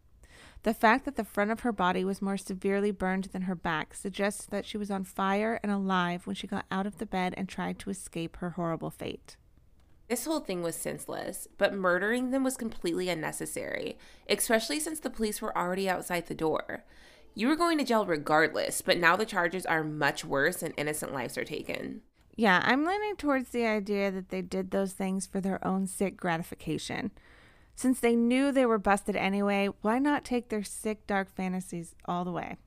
The 0.63 0.75
fact 0.75 1.05
that 1.07 1.17
the 1.17 1.25
front 1.25 1.51
of 1.51 1.61
her 1.61 1.73
body 1.73 2.05
was 2.05 2.23
more 2.23 2.37
severely 2.37 2.93
burned 2.93 3.25
than 3.25 3.43
her 3.43 3.55
back 3.55 3.95
suggests 3.95 4.47
that 4.47 4.67
she 4.67 4.77
was 4.77 4.91
on 4.91 5.05
fire 5.05 5.59
and 5.63 5.73
alive 5.73 6.27
when 6.27 6.37
she 6.37 6.47
got 6.47 6.67
out 6.71 6.87
of 6.87 6.99
the 6.99 7.07
bed 7.07 7.35
and 7.37 7.49
tried 7.49 7.79
to 7.81 7.91
escape 7.91 8.37
her 8.37 8.51
horrible 8.51 8.91
fate. 8.91 9.37
This 10.13 10.27
whole 10.27 10.41
thing 10.41 10.63
was 10.63 10.77
senseless, 10.77 11.49
but 11.57 11.73
murdering 11.73 12.33
them 12.33 12.45
was 12.45 12.59
completely 12.59 13.09
unnecessary, 13.09 13.97
especially 14.29 14.79
since 14.79 15.01
the 15.01 15.09
police 15.09 15.41
were 15.41 15.57
already 15.57 15.89
outside 15.89 16.27
the 16.27 16.35
door. 16.35 16.85
You 17.35 17.49
were 17.49 17.57
going 17.57 17.79
to 17.79 17.85
jail 17.85 18.05
regardless, 18.05 18.83
but 18.83 18.99
now 18.99 19.17
the 19.17 19.25
charges 19.25 19.65
are 19.65 19.83
much 19.83 20.23
worse 20.23 20.63
and 20.63 20.75
innocent 20.77 21.15
lives 21.15 21.39
are 21.39 21.47
taken. 21.47 22.03
Yeah, 22.37 22.61
I'm 22.63 22.85
leaning 22.85 23.17
towards 23.17 23.49
the 23.49 23.65
idea 23.65 24.11
that 24.11 24.29
they 24.29 24.43
did 24.43 24.71
those 24.71 24.93
things 24.93 25.27
for 25.27 25.41
their 25.41 25.67
own 25.67 25.87
sick 25.87 26.19
gratification. 26.19 27.13
Since 27.75 28.01
they 28.01 28.15
knew 28.15 28.53
they 28.53 28.67
were 28.67 28.77
busted 28.77 29.17
anyway, 29.17 29.71
why 29.81 29.99
not 29.99 30.27
take 30.27 30.51
their 30.51 30.63
sick, 30.63 31.07
dark 31.07 31.35
fantasies 31.35 31.95
all 32.05 32.27
the 32.27 32.33
way? 32.33 32.59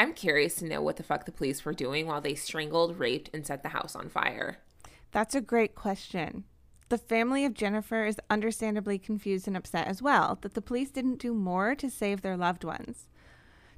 I'm 0.00 0.14
curious 0.14 0.56
to 0.56 0.66
know 0.66 0.82
what 0.82 0.96
the 0.96 1.04
fuck 1.04 1.26
the 1.26 1.30
police 1.30 1.64
were 1.64 1.74
doing 1.74 2.08
while 2.08 2.20
they 2.20 2.34
strangled, 2.34 2.98
raped, 2.98 3.30
and 3.32 3.46
set 3.46 3.62
the 3.62 3.68
house 3.68 3.94
on 3.94 4.08
fire. 4.08 4.58
That's 5.12 5.36
a 5.36 5.40
great 5.40 5.76
question. 5.76 6.42
The 6.88 6.98
family 6.98 7.44
of 7.44 7.52
Jennifer 7.52 8.06
is 8.06 8.20
understandably 8.30 8.98
confused 8.98 9.46
and 9.46 9.56
upset 9.56 9.86
as 9.86 10.00
well 10.00 10.38
that 10.40 10.54
the 10.54 10.62
police 10.62 10.90
didn't 10.90 11.18
do 11.18 11.34
more 11.34 11.74
to 11.74 11.90
save 11.90 12.22
their 12.22 12.36
loved 12.36 12.64
ones. 12.64 13.08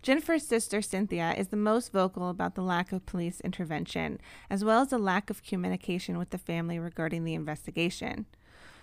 Jennifer's 0.01 0.47
sister, 0.47 0.81
Cynthia, 0.81 1.35
is 1.37 1.49
the 1.49 1.57
most 1.57 1.93
vocal 1.93 2.31
about 2.31 2.55
the 2.55 2.63
lack 2.63 2.93
of 2.93 3.05
police 3.07 3.41
intervention, 3.41 4.21
as 4.49 4.65
well 4.65 4.83
as 4.83 4.89
the 4.89 4.99
lack 4.99 5.29
of 5.29 5.43
communication 5.43 6.19
with 6.19 6.31
the 6.31 6.39
family 6.39 6.79
regarding 6.79 7.25
the 7.25 7.35
investigation. 7.35 8.27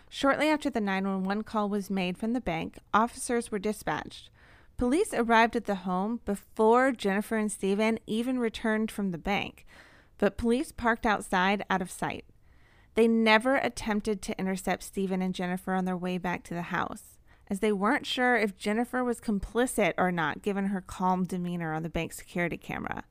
Shortly 0.09 0.49
after 0.49 0.69
the 0.69 0.81
911 0.81 1.43
call 1.43 1.69
was 1.69 1.89
made 1.89 2.17
from 2.17 2.33
the 2.33 2.41
bank, 2.41 2.79
officers 2.93 3.49
were 3.49 3.59
dispatched. 3.59 4.29
Police 4.75 5.13
arrived 5.13 5.55
at 5.55 5.65
the 5.65 5.75
home 5.75 6.19
before 6.25 6.91
Jennifer 6.91 7.37
and 7.37 7.51
Stephen 7.51 7.97
even 8.05 8.39
returned 8.39 8.91
from 8.91 9.11
the 9.11 9.17
bank, 9.17 9.65
but 10.17 10.37
police 10.37 10.71
parked 10.71 11.05
outside 11.05 11.65
out 11.69 11.81
of 11.81 11.89
sight. 11.89 12.25
They 12.97 13.07
never 13.07 13.57
attempted 13.57 14.23
to 14.23 14.39
intercept 14.39 14.81
Stephen 14.81 15.21
and 15.21 15.35
Jennifer 15.35 15.75
on 15.75 15.85
their 15.85 15.95
way 15.95 16.17
back 16.17 16.43
to 16.45 16.55
the 16.55 16.63
house 16.63 17.19
as 17.47 17.59
they 17.59 17.71
weren't 17.71 18.07
sure 18.07 18.35
if 18.35 18.57
Jennifer 18.57 19.03
was 19.03 19.21
complicit 19.21 19.93
or 19.99 20.11
not 20.11 20.41
given 20.41 20.65
her 20.65 20.81
calm 20.81 21.23
demeanor 21.23 21.73
on 21.73 21.83
the 21.83 21.89
bank 21.89 22.11
security 22.11 22.57
camera. 22.57 23.03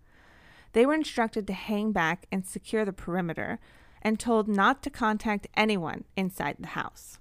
They 0.73 0.85
were 0.85 0.95
instructed 0.95 1.47
to 1.47 1.53
hang 1.53 1.93
back 1.93 2.27
and 2.33 2.45
secure 2.45 2.85
the 2.85 2.93
perimeter 2.93 3.61
and 4.03 4.19
told 4.19 4.49
not 4.49 4.83
to 4.83 4.91
contact 4.91 5.47
anyone 5.57 6.03
inside 6.17 6.57
the 6.59 6.67
house. 6.67 7.21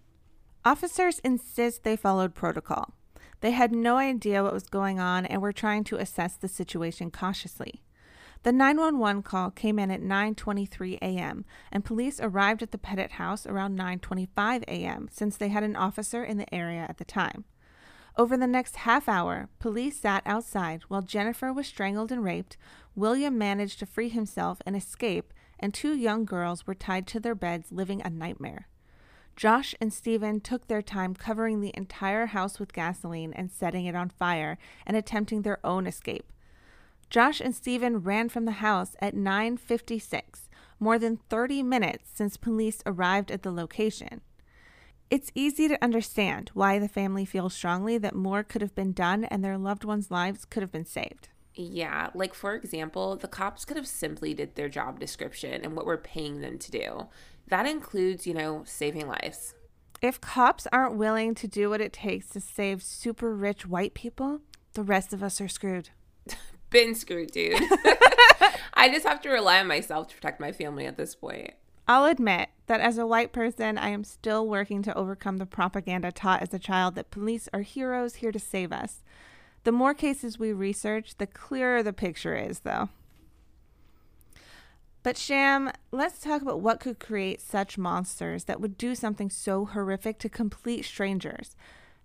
Officers 0.65 1.19
insist 1.19 1.83
they 1.83 1.95
followed 1.95 2.33
protocol. 2.33 2.95
They 3.41 3.51
had 3.51 3.73
no 3.73 3.97
idea 3.97 4.41
what 4.41 4.53
was 4.53 4.65
going 4.65 4.99
on 4.99 5.27
and 5.27 5.39
were 5.39 5.53
trying 5.53 5.83
to 5.83 5.97
assess 5.97 6.35
the 6.35 6.47
situation 6.47 7.11
cautiously. 7.11 7.83
The 8.45 8.51
911 8.51 9.23
call 9.23 9.49
came 9.49 9.79
in 9.79 9.89
at 9.89 10.03
9:23 10.03 10.99
a.m. 11.01 11.45
and 11.71 11.83
police 11.83 12.19
arrived 12.21 12.61
at 12.61 12.69
the 12.69 12.77
Petit 12.77 13.13
house 13.13 13.47
around 13.47 13.75
9:25 13.75 14.61
a.m. 14.67 15.07
since 15.11 15.35
they 15.35 15.47
had 15.47 15.63
an 15.63 15.75
officer 15.75 16.23
in 16.23 16.37
the 16.37 16.53
area 16.53 16.85
at 16.87 16.99
the 16.99 17.05
time. 17.05 17.45
Over 18.15 18.37
the 18.37 18.45
next 18.45 18.75
half 18.75 19.09
hour, 19.09 19.49
police 19.57 19.99
sat 19.99 20.21
outside 20.27 20.83
while 20.89 21.01
Jennifer 21.01 21.51
was 21.51 21.65
strangled 21.65 22.11
and 22.11 22.23
raped, 22.23 22.55
William 22.93 23.35
managed 23.35 23.79
to 23.79 23.87
free 23.87 24.09
himself 24.09 24.61
and 24.63 24.75
escape, 24.75 25.33
and 25.59 25.73
two 25.73 25.95
young 25.95 26.23
girls 26.23 26.67
were 26.67 26.75
tied 26.75 27.07
to 27.07 27.19
their 27.19 27.33
beds 27.33 27.71
living 27.71 28.03
a 28.03 28.11
nightmare. 28.11 28.67
Josh 29.35 29.73
and 29.81 29.91
Stephen 29.91 30.39
took 30.39 30.67
their 30.67 30.83
time 30.83 31.15
covering 31.15 31.61
the 31.61 31.73
entire 31.73 32.27
house 32.27 32.59
with 32.59 32.73
gasoline 32.73 33.33
and 33.33 33.51
setting 33.51 33.87
it 33.87 33.95
on 33.95 34.09
fire 34.09 34.59
and 34.85 34.95
attempting 34.95 35.41
their 35.41 35.57
own 35.65 35.87
escape. 35.87 36.31
Josh 37.09 37.39
and 37.39 37.55
Stephen 37.55 37.99
ran 37.99 38.29
from 38.29 38.45
the 38.45 38.53
house 38.53 38.95
at 38.99 39.15
9:56, 39.15 40.49
more 40.79 40.99
than 40.99 41.17
30 41.29 41.63
minutes 41.63 42.09
since 42.13 42.37
police 42.37 42.81
arrived 42.85 43.31
at 43.31 43.43
the 43.43 43.51
location. 43.51 44.21
It's 45.09 45.31
easy 45.35 45.67
to 45.67 45.83
understand 45.83 46.49
why 46.53 46.79
the 46.79 46.87
family 46.87 47.25
feels 47.25 47.53
strongly 47.53 47.97
that 47.99 48.15
more 48.15 48.43
could 48.43 48.61
have 48.61 48.73
been 48.73 48.91
done 48.91 49.23
and 49.23 49.43
their 49.43 49.57
loved 49.57 49.83
ones' 49.83 50.09
lives 50.09 50.45
could 50.45 50.63
have 50.63 50.71
been 50.71 50.85
saved. 50.85 51.29
Yeah, 51.53 52.09
like 52.13 52.33
for 52.33 52.55
example, 52.55 53.15
the 53.15 53.27
cops 53.27 53.65
could 53.65 53.77
have 53.77 53.87
simply 53.87 54.33
did 54.33 54.55
their 54.55 54.67
job 54.67 54.99
description 54.99 55.63
and 55.63 55.75
what 55.75 55.85
we're 55.85 55.97
paying 55.97 56.41
them 56.41 56.57
to 56.57 56.71
do. 56.71 57.07
That 57.47 57.67
includes, 57.67 58.25
you 58.25 58.33
know, 58.33 58.63
saving 58.65 59.07
lives. 59.07 59.53
If 60.01 60.19
cops 60.19 60.67
aren't 60.73 60.97
willing 60.97 61.35
to 61.35 61.47
do 61.47 61.69
what 61.69 61.81
it 61.81 61.93
takes 61.93 62.27
to 62.29 62.41
save 62.41 62.83
super 62.83 63.33
rich 63.33 63.65
white 63.65 63.93
people, 63.93 64.41
the 64.73 64.83
rest 64.83 65.13
of 65.13 65.23
us 65.23 65.39
are 65.39 65.47
screwed 65.47 65.91
been 66.75 66.93
screwed, 66.93 67.31
dude. 67.31 67.53
I 68.73 68.89
just 68.91 69.05
have 69.05 69.21
to 69.21 69.29
rely 69.29 69.61
on 69.61 69.67
myself 69.67 70.09
to 70.09 70.15
protect 70.15 70.41
my 70.41 70.51
family 70.51 70.85
at 70.85 70.97
this 70.97 71.15
point. 71.15 71.53
I'll 71.87 72.03
admit 72.03 72.49
that 72.67 72.81
as 72.81 72.97
a 72.97 73.07
white 73.07 73.31
person, 73.31 73.77
I 73.77 73.89
am 73.89 74.03
still 74.03 74.45
working 74.45 74.83
to 74.83 74.93
overcome 74.93 75.37
the 75.37 75.45
propaganda 75.45 76.11
taught 76.11 76.41
as 76.41 76.53
a 76.53 76.59
child 76.59 76.95
that 76.95 77.11
police 77.11 77.47
are 77.53 77.61
heroes 77.61 78.15
here 78.15 78.33
to 78.33 78.39
save 78.39 78.73
us. 78.73 79.03
The 79.63 79.71
more 79.71 79.93
cases 79.93 80.37
we 80.37 80.51
research, 80.51 81.15
the 81.17 81.27
clearer 81.27 81.81
the 81.81 81.93
picture 81.93 82.35
is, 82.35 82.59
though. 82.59 82.89
But, 85.01 85.17
Sham, 85.17 85.71
let's 85.91 86.19
talk 86.19 86.41
about 86.41 86.59
what 86.59 86.81
could 86.81 86.99
create 86.99 87.39
such 87.39 87.77
monsters 87.77 88.43
that 88.45 88.59
would 88.59 88.77
do 88.77 88.95
something 88.95 89.29
so 89.29 89.63
horrific 89.63 90.19
to 90.19 90.29
complete 90.29 90.83
strangers. 90.83 91.55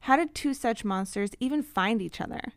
How 0.00 0.14
did 0.14 0.32
two 0.32 0.54
such 0.54 0.84
monsters 0.84 1.30
even 1.40 1.64
find 1.64 2.00
each 2.00 2.20
other? 2.20 2.52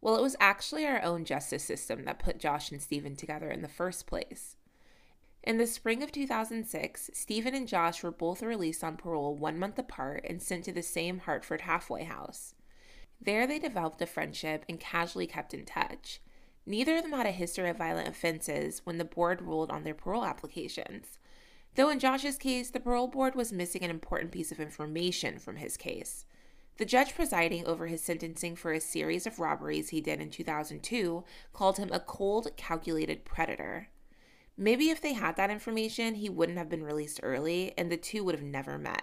Well, 0.00 0.16
it 0.16 0.22
was 0.22 0.36
actually 0.38 0.86
our 0.86 1.02
own 1.02 1.24
justice 1.24 1.64
system 1.64 2.04
that 2.04 2.18
put 2.18 2.38
Josh 2.38 2.70
and 2.70 2.80
Stephen 2.80 3.16
together 3.16 3.50
in 3.50 3.62
the 3.62 3.68
first 3.68 4.06
place. 4.06 4.56
In 5.42 5.58
the 5.58 5.66
spring 5.66 6.02
of 6.02 6.12
2006, 6.12 7.10
Stephen 7.14 7.54
and 7.54 7.66
Josh 7.66 8.02
were 8.02 8.10
both 8.10 8.42
released 8.42 8.84
on 8.84 8.96
parole 8.96 9.34
one 9.34 9.58
month 9.58 9.78
apart 9.78 10.24
and 10.28 10.42
sent 10.42 10.64
to 10.64 10.72
the 10.72 10.82
same 10.82 11.20
Hartford 11.20 11.62
halfway 11.62 12.04
house. 12.04 12.54
There, 13.20 13.46
they 13.46 13.58
developed 13.58 14.02
a 14.02 14.06
friendship 14.06 14.64
and 14.68 14.78
casually 14.78 15.26
kept 15.26 15.54
in 15.54 15.64
touch. 15.64 16.20
Neither 16.66 16.96
of 16.96 17.02
them 17.02 17.12
had 17.12 17.26
a 17.26 17.30
history 17.30 17.70
of 17.70 17.78
violent 17.78 18.08
offenses 18.08 18.82
when 18.84 18.98
the 18.98 19.04
board 19.04 19.42
ruled 19.42 19.70
on 19.70 19.84
their 19.84 19.94
parole 19.94 20.24
applications. 20.24 21.18
Though 21.74 21.88
in 21.88 21.98
Josh's 21.98 22.36
case, 22.36 22.70
the 22.70 22.80
parole 22.80 23.08
board 23.08 23.34
was 23.34 23.52
missing 23.52 23.82
an 23.82 23.90
important 23.90 24.32
piece 24.32 24.52
of 24.52 24.60
information 24.60 25.38
from 25.38 25.56
his 25.56 25.76
case. 25.76 26.26
The 26.78 26.84
judge 26.84 27.16
presiding 27.16 27.66
over 27.66 27.88
his 27.88 28.02
sentencing 28.02 28.54
for 28.54 28.72
a 28.72 28.80
series 28.80 29.26
of 29.26 29.40
robberies 29.40 29.88
he 29.88 30.00
did 30.00 30.20
in 30.20 30.30
2002 30.30 31.24
called 31.52 31.76
him 31.76 31.90
a 31.92 31.98
cold, 31.98 32.56
calculated 32.56 33.24
predator. 33.24 33.88
Maybe 34.56 34.90
if 34.90 35.00
they 35.00 35.12
had 35.12 35.36
that 35.36 35.50
information, 35.50 36.14
he 36.14 36.28
wouldn't 36.28 36.58
have 36.58 36.68
been 36.68 36.84
released 36.84 37.18
early 37.22 37.74
and 37.76 37.90
the 37.90 37.96
two 37.96 38.22
would 38.22 38.36
have 38.36 38.44
never 38.44 38.78
met. 38.78 39.02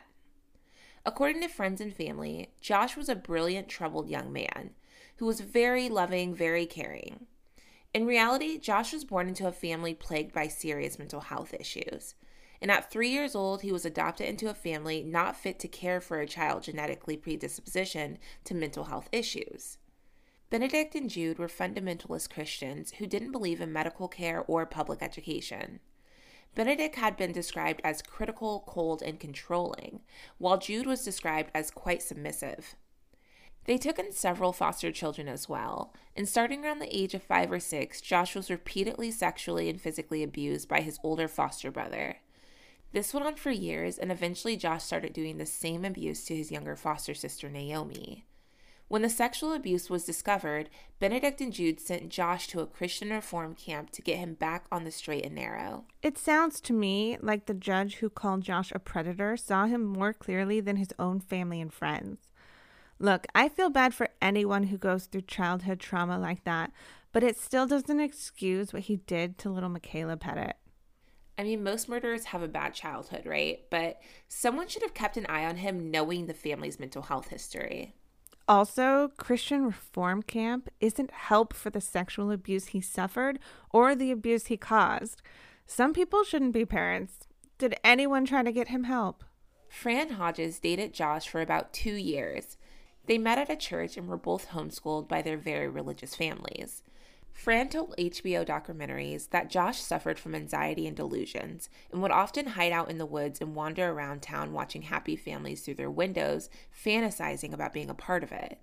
According 1.05 1.41
to 1.41 1.49
friends 1.49 1.81
and 1.81 1.93
family, 1.93 2.53
Josh 2.61 2.95
was 2.95 3.09
a 3.09 3.15
brilliant, 3.15 3.67
troubled 3.67 4.09
young 4.09 4.31
man 4.31 4.71
who 5.17 5.25
was 5.25 5.41
very 5.41 5.89
loving, 5.89 6.33
very 6.33 6.65
caring. 6.65 7.27
In 7.93 8.05
reality, 8.05 8.57
Josh 8.57 8.93
was 8.93 9.03
born 9.03 9.27
into 9.27 9.47
a 9.47 9.51
family 9.51 9.93
plagued 9.93 10.33
by 10.33 10.47
serious 10.47 10.97
mental 10.97 11.21
health 11.21 11.53
issues 11.53 12.15
and 12.65 12.71
at 12.71 12.89
three 12.89 13.09
years 13.09 13.35
old, 13.35 13.61
he 13.61 13.71
was 13.71 13.85
adopted 13.85 14.27
into 14.27 14.49
a 14.49 14.53
family 14.55 15.03
not 15.03 15.35
fit 15.35 15.59
to 15.59 15.67
care 15.67 16.01
for 16.01 16.19
a 16.19 16.25
child 16.25 16.63
genetically 16.63 17.15
predisposition 17.15 18.17
to 18.43 18.55
mental 18.55 18.85
health 18.85 19.07
issues. 19.11 19.77
Benedict 20.49 20.95
and 20.95 21.07
Jude 21.07 21.37
were 21.37 21.47
fundamentalist 21.47 22.33
Christians 22.33 22.93
who 22.93 23.05
didn't 23.05 23.31
believe 23.31 23.61
in 23.61 23.71
medical 23.71 24.07
care 24.07 24.43
or 24.47 24.65
public 24.65 25.03
education. 25.03 25.79
Benedict 26.55 26.95
had 26.95 27.15
been 27.15 27.31
described 27.31 27.81
as 27.83 28.01
critical, 28.01 28.63
cold, 28.65 29.03
and 29.03 29.19
controlling, 29.19 29.99
while 30.39 30.57
Jude 30.57 30.87
was 30.87 31.05
described 31.05 31.51
as 31.53 31.69
quite 31.69 32.01
submissive. 32.01 32.75
They 33.65 33.77
took 33.77 33.99
in 33.99 34.11
several 34.11 34.53
foster 34.53 34.91
children 34.91 35.27
as 35.27 35.47
well, 35.47 35.93
and 36.15 36.27
starting 36.27 36.65
around 36.65 36.79
the 36.79 36.97
age 36.97 37.13
of 37.13 37.21
five 37.21 37.51
or 37.51 37.59
six, 37.59 38.01
Josh 38.01 38.33
was 38.33 38.49
repeatedly 38.49 39.11
sexually 39.11 39.69
and 39.69 39.79
physically 39.79 40.23
abused 40.23 40.67
by 40.67 40.81
his 40.81 40.97
older 41.03 41.27
foster 41.27 41.69
brother. 41.69 42.15
This 42.95 43.13
went 43.13 43.25
on 43.25 43.35
for 43.35 43.51
years, 43.51 43.97
and 43.97 44.09
eventually 44.09 44.55
Josh 44.55 44.85
started 44.85 45.11
doing 45.11 45.37
the 45.37 45.45
same 45.45 45.83
abuse 45.83 46.23
to 46.23 46.35
his 46.37 46.49
younger 46.49 46.77
foster 46.77 47.13
sister, 47.13 47.49
Naomi. 47.49 48.25
When 48.87 49.01
the 49.01 49.09
sexual 49.09 49.51
abuse 49.51 49.89
was 49.89 50.05
discovered, 50.05 50.69
Benedict 50.97 51.41
and 51.41 51.51
Jude 51.51 51.81
sent 51.81 52.07
Josh 52.07 52.47
to 52.47 52.61
a 52.61 52.65
Christian 52.65 53.09
reform 53.09 53.53
camp 53.53 53.89
to 53.89 54.01
get 54.01 54.19
him 54.19 54.35
back 54.35 54.63
on 54.71 54.85
the 54.85 54.91
straight 54.91 55.25
and 55.25 55.35
narrow. 55.35 55.83
It 56.01 56.17
sounds 56.17 56.61
to 56.61 56.71
me 56.71 57.17
like 57.19 57.47
the 57.47 57.53
judge 57.53 57.95
who 57.95 58.09
called 58.09 58.43
Josh 58.43 58.71
a 58.73 58.79
predator 58.79 59.35
saw 59.35 59.65
him 59.65 59.83
more 59.83 60.13
clearly 60.13 60.61
than 60.61 60.77
his 60.77 60.93
own 60.97 61.19
family 61.19 61.59
and 61.59 61.73
friends. 61.73 62.19
Look, 62.97 63.27
I 63.35 63.49
feel 63.49 63.69
bad 63.69 63.93
for 63.93 64.07
anyone 64.21 64.67
who 64.67 64.77
goes 64.77 65.07
through 65.07 65.23
childhood 65.23 65.81
trauma 65.81 66.17
like 66.17 66.45
that, 66.45 66.71
but 67.11 67.23
it 67.23 67.37
still 67.37 67.67
doesn't 67.67 67.99
excuse 67.99 68.71
what 68.71 68.83
he 68.83 68.95
did 68.95 69.37
to 69.39 69.49
little 69.49 69.67
Michaela 69.67 70.15
Petit. 70.15 70.53
I 71.37 71.43
mean, 71.43 71.63
most 71.63 71.89
murderers 71.89 72.25
have 72.25 72.41
a 72.41 72.47
bad 72.47 72.73
childhood, 72.73 73.25
right? 73.25 73.59
But 73.69 73.99
someone 74.27 74.67
should 74.67 74.83
have 74.83 74.93
kept 74.93 75.17
an 75.17 75.25
eye 75.27 75.45
on 75.45 75.57
him 75.57 75.91
knowing 75.91 76.27
the 76.27 76.33
family's 76.33 76.79
mental 76.79 77.03
health 77.03 77.27
history. 77.27 77.93
Also, 78.47 79.11
Christian 79.17 79.65
Reform 79.65 80.21
Camp 80.21 80.69
isn't 80.79 81.11
help 81.11 81.53
for 81.53 81.69
the 81.69 81.81
sexual 81.81 82.31
abuse 82.31 82.67
he 82.67 82.81
suffered 82.81 83.39
or 83.71 83.95
the 83.95 84.11
abuse 84.11 84.47
he 84.47 84.57
caused. 84.57 85.21
Some 85.65 85.93
people 85.93 86.23
shouldn't 86.23 86.53
be 86.53 86.65
parents. 86.65 87.27
Did 87.57 87.75
anyone 87.83 88.25
try 88.25 88.43
to 88.43 88.51
get 88.51 88.67
him 88.67 88.83
help? 88.83 89.23
Fran 89.67 90.11
Hodges 90.11 90.59
dated 90.59 90.93
Josh 90.93 91.27
for 91.27 91.41
about 91.41 91.73
two 91.73 91.95
years. 91.95 92.57
They 93.07 93.17
met 93.17 93.37
at 93.37 93.49
a 93.49 93.55
church 93.55 93.97
and 93.97 94.07
were 94.07 94.17
both 94.17 94.49
homeschooled 94.49 95.07
by 95.07 95.21
their 95.21 95.37
very 95.37 95.67
religious 95.67 96.15
families. 96.15 96.83
Fran 97.35 97.67
told 97.67 97.93
HBO 97.97 98.45
documentaries 98.45 99.29
that 99.31 99.49
Josh 99.49 99.81
suffered 99.81 100.17
from 100.17 100.33
anxiety 100.33 100.87
and 100.87 100.95
delusions 100.95 101.69
and 101.91 102.01
would 102.01 102.09
often 102.09 102.47
hide 102.47 102.71
out 102.71 102.89
in 102.89 102.97
the 102.97 103.05
woods 103.05 103.41
and 103.41 103.53
wander 103.53 103.91
around 103.91 104.21
town 104.21 104.53
watching 104.53 104.83
happy 104.83 105.17
families 105.17 105.61
through 105.61 105.75
their 105.75 105.91
windows, 105.91 106.49
fantasizing 106.73 107.53
about 107.53 107.73
being 107.73 107.89
a 107.89 107.93
part 107.93 108.23
of 108.23 108.31
it. 108.31 108.59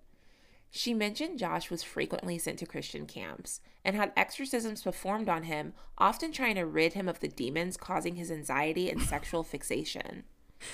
She 0.71 0.95
mentioned 0.95 1.39
Josh 1.39 1.71
was 1.71 1.83
frequently 1.83 2.39
sent 2.39 2.59
to 2.61 2.67
Christian 2.67 3.05
camps 3.05 3.61
and 3.85 3.95
had 3.95 4.11
exorcisms 4.17 4.83
performed 4.83 5.29
on 5.29 5.43
him, 5.43 5.75
often 5.99 6.33
trying 6.33 6.55
to 6.55 6.65
rid 6.65 6.95
him 6.95 7.11
of 7.11 7.21
the 7.21 7.29
demons 7.29 7.77
causing 7.77 8.17
his 8.17 8.31
anxiety 8.31 8.91
and 8.91 9.03
sexual 9.03 9.43
fixation. 9.43 10.25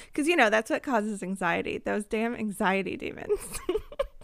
Because, 0.07 0.29
you 0.29 0.37
know, 0.37 0.51
that's 0.51 0.71
what 0.71 0.85
causes 0.85 1.21
anxiety 1.21 1.79
those 1.79 2.05
damn 2.05 2.37
anxiety 2.37 2.97
demons. 2.97 3.41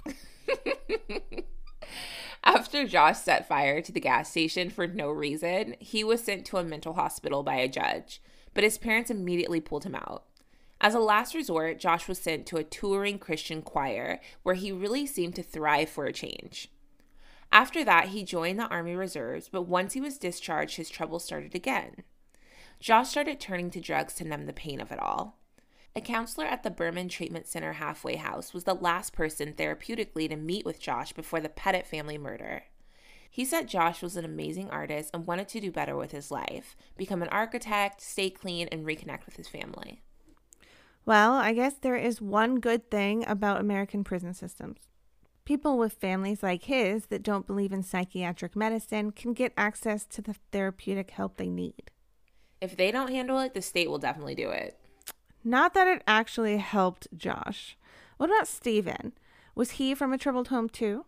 After 2.47 2.87
Josh 2.87 3.19
set 3.19 3.49
fire 3.49 3.81
to 3.81 3.91
the 3.91 4.01
gas 4.01 4.31
station 4.31 4.69
for 4.69 4.87
no 4.87 5.09
reason, 5.09 5.77
he 5.81 6.05
was 6.05 6.23
sent 6.23 6.45
to 6.47 6.59
a 6.59 6.65
mental 6.65 6.93
hospital 6.93 7.43
by 7.43 7.55
a 7.55 7.69
judge, 7.69 8.21
but 8.53 8.65
his 8.65 8.77
parents 8.77 9.11
immediately 9.11 9.61
pulled 9.61 9.85
him 9.85 9.95
out. 9.95 10.25
As 10.79 10.95
a 10.95 11.01
last 11.01 11.35
resort, 11.35 11.79
Josh 11.79 12.07
was 12.07 12.19
sent 12.19 12.45
to 12.47 12.59
a 12.59 12.65
touring 12.65 13.19
Christian 13.19 13.63
choir 13.63 14.21
where 14.43 14.55
he 14.55 14.71
really 14.71 15.07
seemed 15.07 15.35
to 15.37 15.43
thrive 15.43 15.89
for 15.89 16.05
a 16.05 16.13
change. 16.13 16.69
After 17.51 17.83
that, 17.85 18.09
he 18.09 18.23
joined 18.25 18.59
the 18.59 18.69
Army 18.69 18.95
Reserves, 18.95 19.49
but 19.49 19.63
once 19.63 19.95
he 19.95 20.01
was 20.01 20.19
discharged, 20.19 20.77
his 20.77 20.91
trouble 20.91 21.19
started 21.19 21.55
again. 21.55 22.03
Josh 22.79 23.09
started 23.09 23.41
turning 23.41 23.71
to 23.71 23.81
drugs 23.81 24.15
to 24.17 24.25
numb 24.25 24.45
the 24.45 24.53
pain 24.53 24.81
of 24.81 24.93
it 24.93 24.99
all. 24.99 25.39
A 25.97 26.01
counselor 26.01 26.47
at 26.47 26.65
the 26.65 26.71
Berman 26.71 27.09
Treatment 27.09 27.47
Center 27.47 27.75
halfway 27.75 28.17
house 28.17 28.53
was 28.53 28.65
the 28.65 28.75
last 28.75 29.13
person 29.13 29.53
therapeutically 29.53 30.29
to 30.29 30.35
meet 30.35 30.65
with 30.65 30.81
Josh 30.81 31.13
before 31.13 31.41
the 31.41 31.49
Petit 31.49 31.83
family 31.83 32.19
murder. 32.19 32.65
He 33.31 33.45
said 33.45 33.69
Josh 33.69 34.03
was 34.03 34.17
an 34.17 34.25
amazing 34.25 34.71
artist 34.71 35.11
and 35.15 35.25
wanted 35.25 35.47
to 35.49 35.61
do 35.61 35.71
better 35.71 35.95
with 35.95 36.11
his 36.11 36.33
life, 36.33 36.77
become 36.97 37.23
an 37.23 37.29
architect, 37.29 38.01
stay 38.01 38.29
clean, 38.29 38.69
and 38.73 38.85
reconnect 38.85 39.25
with 39.25 39.37
his 39.37 39.47
family. 39.47 40.03
Well, 41.07 41.35
I 41.35 41.53
guess 41.53 41.75
there 41.75 41.97
is 41.97 42.21
one 42.21 42.59
good 42.59 42.91
thing 42.91 43.25
about 43.29 43.61
American 43.61 44.03
prison 44.03 44.35
systems. 44.35 44.89
People 45.45 45.79
with 45.79 45.93
families 45.93 46.43
like 46.43 46.65
his 46.65 47.07
that 47.07 47.23
don't 47.23 47.47
believe 47.47 47.73
in 47.73 47.85
psychiatric 47.85 48.57
medicine 48.57 49.13
can 49.13 49.33
get 49.33 49.53
access 49.57 50.05
to 50.07 50.23
the 50.23 50.35
therapeutic 50.51 51.11
help 51.11 51.37
they 51.37 51.49
need. 51.49 51.93
If 52.61 52.77
they 52.77 52.91
don't 52.91 53.13
handle 53.13 53.39
it, 53.39 53.55
the 53.55 53.63
state 53.63 53.89
will 53.89 53.99
definitely 53.99 54.35
do 54.35 54.51
it. 54.51 54.77
Not 55.47 55.75
that 55.75 55.87
it 55.87 56.03
actually 56.07 56.57
helped 56.57 57.07
Josh. 57.15 57.77
What 58.17 58.31
about 58.31 58.49
Steven? 58.49 59.13
Was 59.55 59.73
he 59.73 59.95
from 59.95 60.13
a 60.13 60.19
troubled 60.19 60.49
home 60.49 60.71
too? 60.71 61.05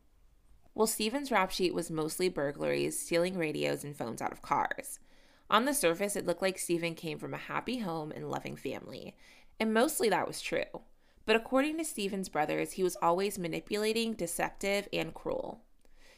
Well, 0.74 0.86
Steven's 0.86 1.32
rap 1.32 1.50
sheet 1.50 1.72
was 1.72 1.90
mostly 1.90 2.28
burglaries, 2.28 3.00
stealing 3.00 3.38
radios 3.38 3.82
and 3.82 3.96
phones 3.96 4.20
out 4.20 4.32
of 4.32 4.42
cars. 4.42 5.00
On 5.48 5.64
the 5.64 5.72
surface, 5.72 6.16
it 6.16 6.26
looked 6.26 6.42
like 6.42 6.58
Steven 6.58 6.94
came 6.94 7.18
from 7.18 7.32
a 7.32 7.38
happy 7.38 7.78
home 7.78 8.12
and 8.12 8.30
loving 8.30 8.56
family, 8.56 9.16
and 9.58 9.72
mostly 9.72 10.10
that 10.10 10.26
was 10.26 10.42
true. 10.42 10.82
But 11.24 11.36
according 11.36 11.78
to 11.78 11.84
Steven's 11.84 12.28
brothers, 12.28 12.72
he 12.72 12.82
was 12.82 12.96
always 13.00 13.38
manipulating, 13.38 14.12
deceptive, 14.12 14.86
and 14.92 15.14
cruel. 15.14 15.62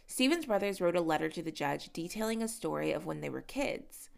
Steven's 0.08 0.46
brothers 0.46 0.80
wrote 0.80 0.96
a 0.96 1.00
letter 1.00 1.28
to 1.28 1.42
the 1.42 1.52
judge 1.52 1.92
detailing 1.92 2.42
a 2.42 2.48
story 2.48 2.90
of 2.90 3.06
when 3.06 3.20
they 3.20 3.30
were 3.30 3.42
kids. 3.42 4.10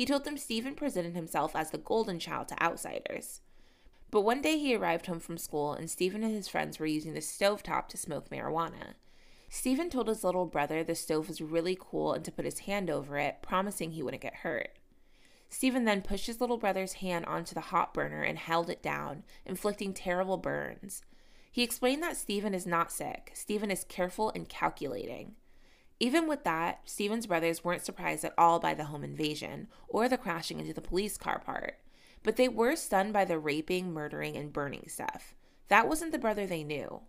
He 0.00 0.06
told 0.06 0.24
them 0.24 0.38
Stephen 0.38 0.76
presented 0.76 1.14
himself 1.14 1.54
as 1.54 1.72
the 1.72 1.76
golden 1.76 2.18
child 2.18 2.48
to 2.48 2.62
outsiders. 2.62 3.42
But 4.10 4.22
one 4.22 4.40
day 4.40 4.56
he 4.56 4.74
arrived 4.74 5.04
home 5.04 5.20
from 5.20 5.36
school 5.36 5.74
and 5.74 5.90
Stephen 5.90 6.24
and 6.24 6.32
his 6.34 6.48
friends 6.48 6.78
were 6.78 6.86
using 6.86 7.12
the 7.12 7.20
stove 7.20 7.62
top 7.62 7.90
to 7.90 7.98
smoke 7.98 8.30
marijuana. 8.30 8.94
Stephen 9.50 9.90
told 9.90 10.08
his 10.08 10.24
little 10.24 10.46
brother 10.46 10.82
the 10.82 10.94
stove 10.94 11.28
was 11.28 11.42
really 11.42 11.76
cool 11.78 12.14
and 12.14 12.24
to 12.24 12.32
put 12.32 12.46
his 12.46 12.60
hand 12.60 12.88
over 12.88 13.18
it, 13.18 13.42
promising 13.42 13.90
he 13.90 14.02
wouldn't 14.02 14.22
get 14.22 14.36
hurt. 14.36 14.70
Stephen 15.50 15.84
then 15.84 16.00
pushed 16.00 16.28
his 16.28 16.40
little 16.40 16.56
brother's 16.56 16.94
hand 16.94 17.26
onto 17.26 17.54
the 17.54 17.60
hot 17.60 17.92
burner 17.92 18.22
and 18.22 18.38
held 18.38 18.70
it 18.70 18.82
down, 18.82 19.22
inflicting 19.44 19.92
terrible 19.92 20.38
burns. 20.38 21.02
He 21.52 21.62
explained 21.62 22.02
that 22.02 22.16
Stephen 22.16 22.54
is 22.54 22.66
not 22.66 22.90
sick. 22.90 23.32
Stephen 23.34 23.70
is 23.70 23.84
careful 23.84 24.32
and 24.34 24.48
calculating. 24.48 25.34
Even 26.02 26.26
with 26.26 26.44
that, 26.44 26.80
Steven's 26.86 27.26
brothers 27.26 27.62
weren't 27.62 27.84
surprised 27.84 28.24
at 28.24 28.32
all 28.38 28.58
by 28.58 28.72
the 28.72 28.86
home 28.86 29.04
invasion 29.04 29.68
or 29.86 30.08
the 30.08 30.16
crashing 30.16 30.58
into 30.58 30.72
the 30.72 30.80
police 30.80 31.18
car 31.18 31.38
part, 31.38 31.78
but 32.22 32.36
they 32.36 32.48
were 32.48 32.74
stunned 32.74 33.12
by 33.12 33.26
the 33.26 33.38
raping, 33.38 33.92
murdering, 33.92 34.34
and 34.34 34.52
burning 34.52 34.84
stuff. 34.88 35.34
That 35.68 35.88
wasn't 35.88 36.12
the 36.12 36.18
brother 36.18 36.46
they 36.46 36.64
knew. 36.64 37.02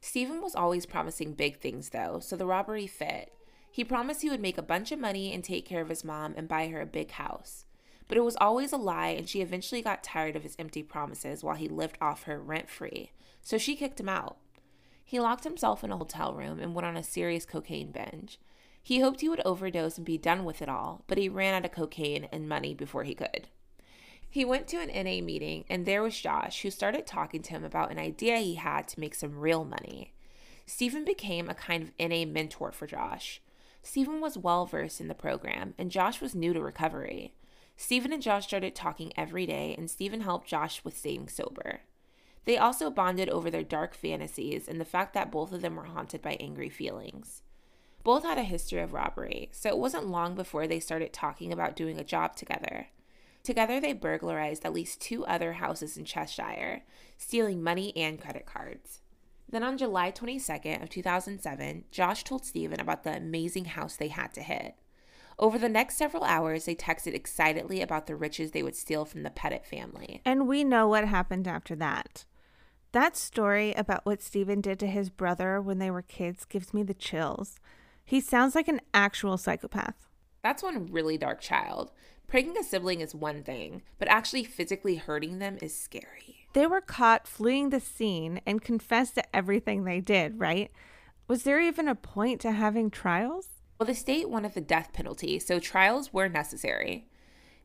Steven 0.00 0.42
was 0.42 0.56
always 0.56 0.84
promising 0.84 1.32
big 1.32 1.60
things, 1.60 1.90
though, 1.90 2.18
so 2.18 2.36
the 2.36 2.44
robbery 2.44 2.88
fit. 2.88 3.32
He 3.70 3.84
promised 3.84 4.22
he 4.22 4.30
would 4.30 4.40
make 4.40 4.58
a 4.58 4.62
bunch 4.62 4.92
of 4.92 4.98
money 4.98 5.32
and 5.32 5.42
take 5.42 5.64
care 5.64 5.80
of 5.80 5.88
his 5.88 6.04
mom 6.04 6.34
and 6.36 6.48
buy 6.48 6.68
her 6.68 6.80
a 6.80 6.86
big 6.86 7.12
house. 7.12 7.64
But 8.06 8.18
it 8.18 8.24
was 8.24 8.36
always 8.36 8.72
a 8.72 8.76
lie, 8.76 9.08
and 9.08 9.28
she 9.28 9.40
eventually 9.40 9.80
got 9.80 10.04
tired 10.04 10.36
of 10.36 10.42
his 10.42 10.56
empty 10.58 10.82
promises 10.82 11.42
while 11.42 11.56
he 11.56 11.68
lived 11.68 11.96
off 12.00 12.24
her 12.24 12.38
rent 12.38 12.68
free, 12.68 13.12
so 13.40 13.56
she 13.58 13.76
kicked 13.76 13.98
him 13.98 14.08
out. 14.08 14.36
He 15.04 15.20
locked 15.20 15.44
himself 15.44 15.84
in 15.84 15.92
a 15.92 15.96
hotel 15.96 16.34
room 16.34 16.58
and 16.58 16.74
went 16.74 16.86
on 16.86 16.96
a 16.96 17.02
serious 17.02 17.44
cocaine 17.44 17.92
binge. 17.92 18.38
He 18.82 19.00
hoped 19.00 19.20
he 19.20 19.28
would 19.28 19.42
overdose 19.44 19.96
and 19.96 20.04
be 20.04 20.18
done 20.18 20.44
with 20.44 20.60
it 20.60 20.68
all, 20.68 21.04
but 21.06 21.18
he 21.18 21.28
ran 21.28 21.54
out 21.54 21.64
of 21.64 21.72
cocaine 21.72 22.28
and 22.32 22.48
money 22.48 22.74
before 22.74 23.04
he 23.04 23.14
could. 23.14 23.48
He 24.28 24.44
went 24.44 24.66
to 24.68 24.80
an 24.80 24.88
NA 24.88 25.24
meeting, 25.24 25.64
and 25.70 25.86
there 25.86 26.02
was 26.02 26.18
Josh, 26.18 26.62
who 26.62 26.70
started 26.70 27.06
talking 27.06 27.40
to 27.42 27.50
him 27.50 27.64
about 27.64 27.92
an 27.92 27.98
idea 27.98 28.38
he 28.38 28.56
had 28.56 28.88
to 28.88 29.00
make 29.00 29.14
some 29.14 29.38
real 29.38 29.64
money. 29.64 30.12
Stephen 30.66 31.04
became 31.04 31.48
a 31.48 31.54
kind 31.54 31.82
of 31.82 32.10
NA 32.10 32.24
mentor 32.24 32.72
for 32.72 32.86
Josh. 32.86 33.40
Stephen 33.82 34.20
was 34.20 34.36
well 34.36 34.66
versed 34.66 35.00
in 35.00 35.08
the 35.08 35.14
program, 35.14 35.74
and 35.78 35.90
Josh 35.90 36.20
was 36.20 36.34
new 36.34 36.52
to 36.52 36.60
recovery. 36.60 37.34
Stephen 37.76 38.12
and 38.12 38.22
Josh 38.22 38.46
started 38.46 38.74
talking 38.74 39.12
every 39.16 39.46
day, 39.46 39.74
and 39.78 39.90
Stephen 39.90 40.22
helped 40.22 40.48
Josh 40.48 40.82
with 40.84 40.96
staying 40.96 41.28
sober. 41.28 41.80
They 42.44 42.58
also 42.58 42.90
bonded 42.90 43.28
over 43.28 43.50
their 43.50 43.62
dark 43.62 43.94
fantasies 43.94 44.68
and 44.68 44.80
the 44.80 44.84
fact 44.84 45.14
that 45.14 45.30
both 45.30 45.52
of 45.52 45.62
them 45.62 45.76
were 45.76 45.84
haunted 45.84 46.20
by 46.20 46.36
angry 46.40 46.68
feelings. 46.68 47.42
Both 48.02 48.24
had 48.24 48.36
a 48.36 48.42
history 48.42 48.80
of 48.80 48.92
robbery, 48.92 49.48
so 49.52 49.70
it 49.70 49.78
wasn't 49.78 50.08
long 50.08 50.34
before 50.34 50.66
they 50.66 50.78
started 50.78 51.12
talking 51.12 51.52
about 51.52 51.74
doing 51.74 51.98
a 51.98 52.04
job 52.04 52.36
together. 52.36 52.88
Together, 53.42 53.80
they 53.80 53.94
burglarized 53.94 54.64
at 54.64 54.74
least 54.74 55.00
two 55.00 55.24
other 55.26 55.54
houses 55.54 55.96
in 55.96 56.04
Cheshire, 56.04 56.82
stealing 57.16 57.62
money 57.62 57.96
and 57.96 58.20
credit 58.20 58.44
cards. 58.44 59.00
Then 59.48 59.62
on 59.62 59.78
July 59.78 60.10
22nd 60.10 60.82
of 60.82 60.90
2007, 60.90 61.84
Josh 61.90 62.24
told 62.24 62.44
Steven 62.44 62.80
about 62.80 63.04
the 63.04 63.16
amazing 63.16 63.66
house 63.66 63.96
they 63.96 64.08
had 64.08 64.34
to 64.34 64.42
hit. 64.42 64.74
Over 65.38 65.58
the 65.58 65.68
next 65.68 65.96
several 65.96 66.24
hours, 66.24 66.64
they 66.64 66.74
texted 66.74 67.14
excitedly 67.14 67.80
about 67.80 68.06
the 68.06 68.16
riches 68.16 68.50
they 68.50 68.62
would 68.62 68.76
steal 68.76 69.04
from 69.04 69.22
the 69.22 69.30
Petit 69.30 69.60
family. 69.64 70.22
And 70.24 70.46
we 70.46 70.62
know 70.64 70.88
what 70.88 71.06
happened 71.06 71.48
after 71.48 71.74
that. 71.76 72.24
That 72.94 73.16
story 73.16 73.72
about 73.72 74.06
what 74.06 74.22
Steven 74.22 74.60
did 74.60 74.78
to 74.78 74.86
his 74.86 75.10
brother 75.10 75.60
when 75.60 75.80
they 75.80 75.90
were 75.90 76.00
kids 76.00 76.44
gives 76.44 76.72
me 76.72 76.84
the 76.84 76.94
chills. 76.94 77.58
He 78.04 78.20
sounds 78.20 78.54
like 78.54 78.68
an 78.68 78.80
actual 78.94 79.36
psychopath. 79.36 79.96
That's 80.44 80.62
one 80.62 80.86
really 80.92 81.18
dark 81.18 81.40
child. 81.40 81.90
Pranking 82.28 82.56
a 82.56 82.62
sibling 82.62 83.00
is 83.00 83.12
one 83.12 83.42
thing, 83.42 83.82
but 83.98 84.06
actually 84.06 84.44
physically 84.44 84.94
hurting 84.94 85.40
them 85.40 85.58
is 85.60 85.76
scary. 85.76 86.46
They 86.52 86.68
were 86.68 86.80
caught 86.80 87.26
fleeing 87.26 87.70
the 87.70 87.80
scene 87.80 88.40
and 88.46 88.62
confessed 88.62 89.16
to 89.16 89.36
everything 89.36 89.82
they 89.82 90.00
did, 90.00 90.38
right? 90.38 90.70
Was 91.26 91.42
there 91.42 91.60
even 91.60 91.88
a 91.88 91.96
point 91.96 92.40
to 92.42 92.52
having 92.52 92.92
trials? 92.92 93.48
Well, 93.80 93.88
the 93.88 93.96
state 93.96 94.30
wanted 94.30 94.54
the 94.54 94.60
death 94.60 94.92
penalty, 94.92 95.40
so 95.40 95.58
trials 95.58 96.12
were 96.12 96.28
necessary. 96.28 97.08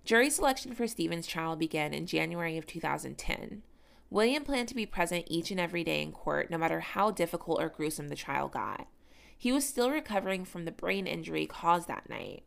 Jury 0.04 0.32
selection 0.32 0.74
for 0.74 0.88
Steven's 0.88 1.28
trial 1.28 1.56
began 1.56 1.94
in 1.94 2.08
January 2.08 2.58
of 2.58 2.66
2010. 2.66 3.62
William 4.12 4.44
planned 4.44 4.68
to 4.68 4.76
be 4.76 4.86
present 4.86 5.26
each 5.28 5.52
and 5.52 5.60
every 5.60 5.84
day 5.84 6.02
in 6.02 6.12
court, 6.12 6.50
no 6.50 6.58
matter 6.58 6.80
how 6.80 7.12
difficult 7.12 7.62
or 7.62 7.70
gruesome 7.70 8.10
the 8.10 8.16
trial 8.16 8.48
got. 8.48 8.88
He 9.38 9.52
was 9.52 9.68
still 9.68 9.92
recovering 9.92 10.46
from 10.46 10.66
the 10.66 10.72
brain 10.72 11.06
injury 11.06 11.46
caused 11.46 11.88
that 11.88 12.10
night. 12.10 12.44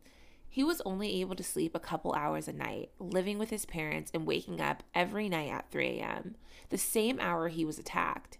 He 0.48 0.64
was 0.64 0.83
only 0.85 1.20
able 1.20 1.37
to 1.37 1.44
sleep 1.44 1.75
a 1.75 1.81
couple 1.81 2.12
hours 2.12 2.48
a 2.48 2.53
night, 2.53 2.90
living 2.98 3.38
with 3.38 3.51
his 3.51 3.64
parents 3.64 4.11
and 4.12 4.27
waking 4.27 4.61
up 4.61 4.83
every 4.94 5.29
night 5.29 5.51
at 5.51 5.70
3 5.70 6.01
a.m., 6.01 6.35
the 6.68 6.77
same 6.77 7.18
hour 7.20 7.48
he 7.48 7.64
was 7.64 7.79
attacked. 7.79 8.38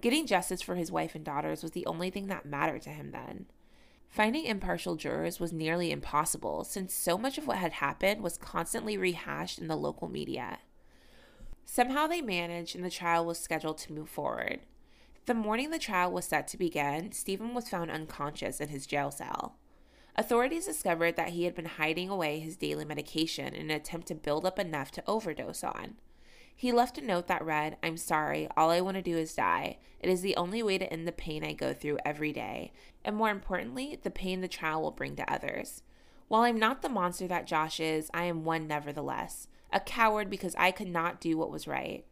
Getting 0.00 0.26
justice 0.26 0.62
for 0.62 0.76
his 0.76 0.90
wife 0.90 1.14
and 1.14 1.24
daughters 1.24 1.62
was 1.62 1.72
the 1.72 1.84
only 1.84 2.08
thing 2.08 2.28
that 2.28 2.46
mattered 2.46 2.82
to 2.82 2.90
him 2.90 3.10
then. 3.10 3.46
Finding 4.08 4.46
impartial 4.46 4.96
jurors 4.96 5.38
was 5.38 5.52
nearly 5.52 5.90
impossible 5.90 6.64
since 6.64 6.94
so 6.94 7.18
much 7.18 7.36
of 7.36 7.46
what 7.46 7.58
had 7.58 7.72
happened 7.72 8.22
was 8.22 8.38
constantly 8.38 8.96
rehashed 8.96 9.58
in 9.58 9.68
the 9.68 9.76
local 9.76 10.08
media. 10.08 10.58
Somehow 11.64 12.06
they 12.06 12.20
managed, 12.20 12.74
and 12.74 12.84
the 12.84 12.90
trial 12.90 13.24
was 13.24 13.38
scheduled 13.38 13.78
to 13.78 13.92
move 13.92 14.08
forward. 14.08 14.60
The 15.26 15.34
morning 15.34 15.70
the 15.70 15.78
trial 15.78 16.10
was 16.10 16.24
set 16.24 16.48
to 16.48 16.56
begin, 16.56 17.12
Stephen 17.12 17.54
was 17.54 17.68
found 17.68 17.90
unconscious 17.90 18.60
in 18.60 18.68
his 18.68 18.86
jail 18.86 19.10
cell. 19.10 19.56
Authorities 20.16 20.66
discovered 20.66 21.16
that 21.16 21.30
he 21.30 21.44
had 21.44 21.54
been 21.54 21.66
hiding 21.66 22.08
away 22.08 22.40
his 22.40 22.56
daily 22.56 22.84
medication 22.84 23.54
in 23.54 23.70
an 23.70 23.76
attempt 23.76 24.08
to 24.08 24.14
build 24.14 24.44
up 24.44 24.58
enough 24.58 24.90
to 24.92 25.04
overdose 25.06 25.62
on. 25.62 25.96
He 26.56 26.72
left 26.72 26.98
a 26.98 27.00
note 27.00 27.26
that 27.28 27.44
read, 27.44 27.76
I'm 27.82 27.96
sorry, 27.96 28.48
all 28.56 28.70
I 28.70 28.80
want 28.80 28.96
to 28.96 29.02
do 29.02 29.16
is 29.16 29.34
die. 29.34 29.78
It 30.00 30.10
is 30.10 30.20
the 30.20 30.36
only 30.36 30.62
way 30.62 30.78
to 30.78 30.92
end 30.92 31.06
the 31.06 31.12
pain 31.12 31.44
I 31.44 31.52
go 31.52 31.72
through 31.72 31.98
every 32.04 32.32
day, 32.32 32.72
and 33.04 33.16
more 33.16 33.30
importantly, 33.30 33.98
the 34.02 34.10
pain 34.10 34.40
the 34.40 34.48
trial 34.48 34.82
will 34.82 34.90
bring 34.90 35.16
to 35.16 35.32
others. 35.32 35.82
While 36.28 36.42
I'm 36.42 36.58
not 36.58 36.82
the 36.82 36.88
monster 36.88 37.26
that 37.28 37.46
Josh 37.46 37.80
is, 37.80 38.10
I 38.12 38.24
am 38.24 38.44
one 38.44 38.66
nevertheless 38.66 39.46
a 39.72 39.80
coward 39.80 40.30
because 40.30 40.54
I 40.56 40.70
could 40.70 40.88
not 40.88 41.20
do 41.20 41.36
what 41.36 41.50
was 41.50 41.68
right. 41.68 42.04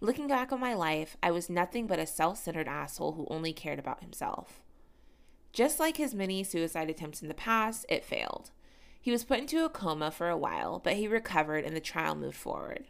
Looking 0.00 0.26
back 0.26 0.52
on 0.52 0.60
my 0.60 0.74
life, 0.74 1.16
I 1.22 1.30
was 1.30 1.48
nothing 1.48 1.86
but 1.86 1.98
a 1.98 2.06
self 2.06 2.38
centered 2.38 2.68
asshole 2.68 3.12
who 3.12 3.26
only 3.30 3.52
cared 3.52 3.78
about 3.78 4.02
himself. 4.02 4.62
Just 5.52 5.78
like 5.78 5.96
his 5.96 6.14
many 6.14 6.42
suicide 6.42 6.90
attempts 6.90 7.22
in 7.22 7.28
the 7.28 7.34
past, 7.34 7.86
it 7.88 8.04
failed. 8.04 8.50
He 9.00 9.10
was 9.10 9.24
put 9.24 9.38
into 9.38 9.64
a 9.64 9.68
coma 9.68 10.10
for 10.10 10.28
a 10.28 10.36
while, 10.36 10.78
but 10.78 10.94
he 10.94 11.06
recovered 11.06 11.64
and 11.64 11.76
the 11.76 11.80
trial 11.80 12.14
moved 12.14 12.36
forward. 12.36 12.86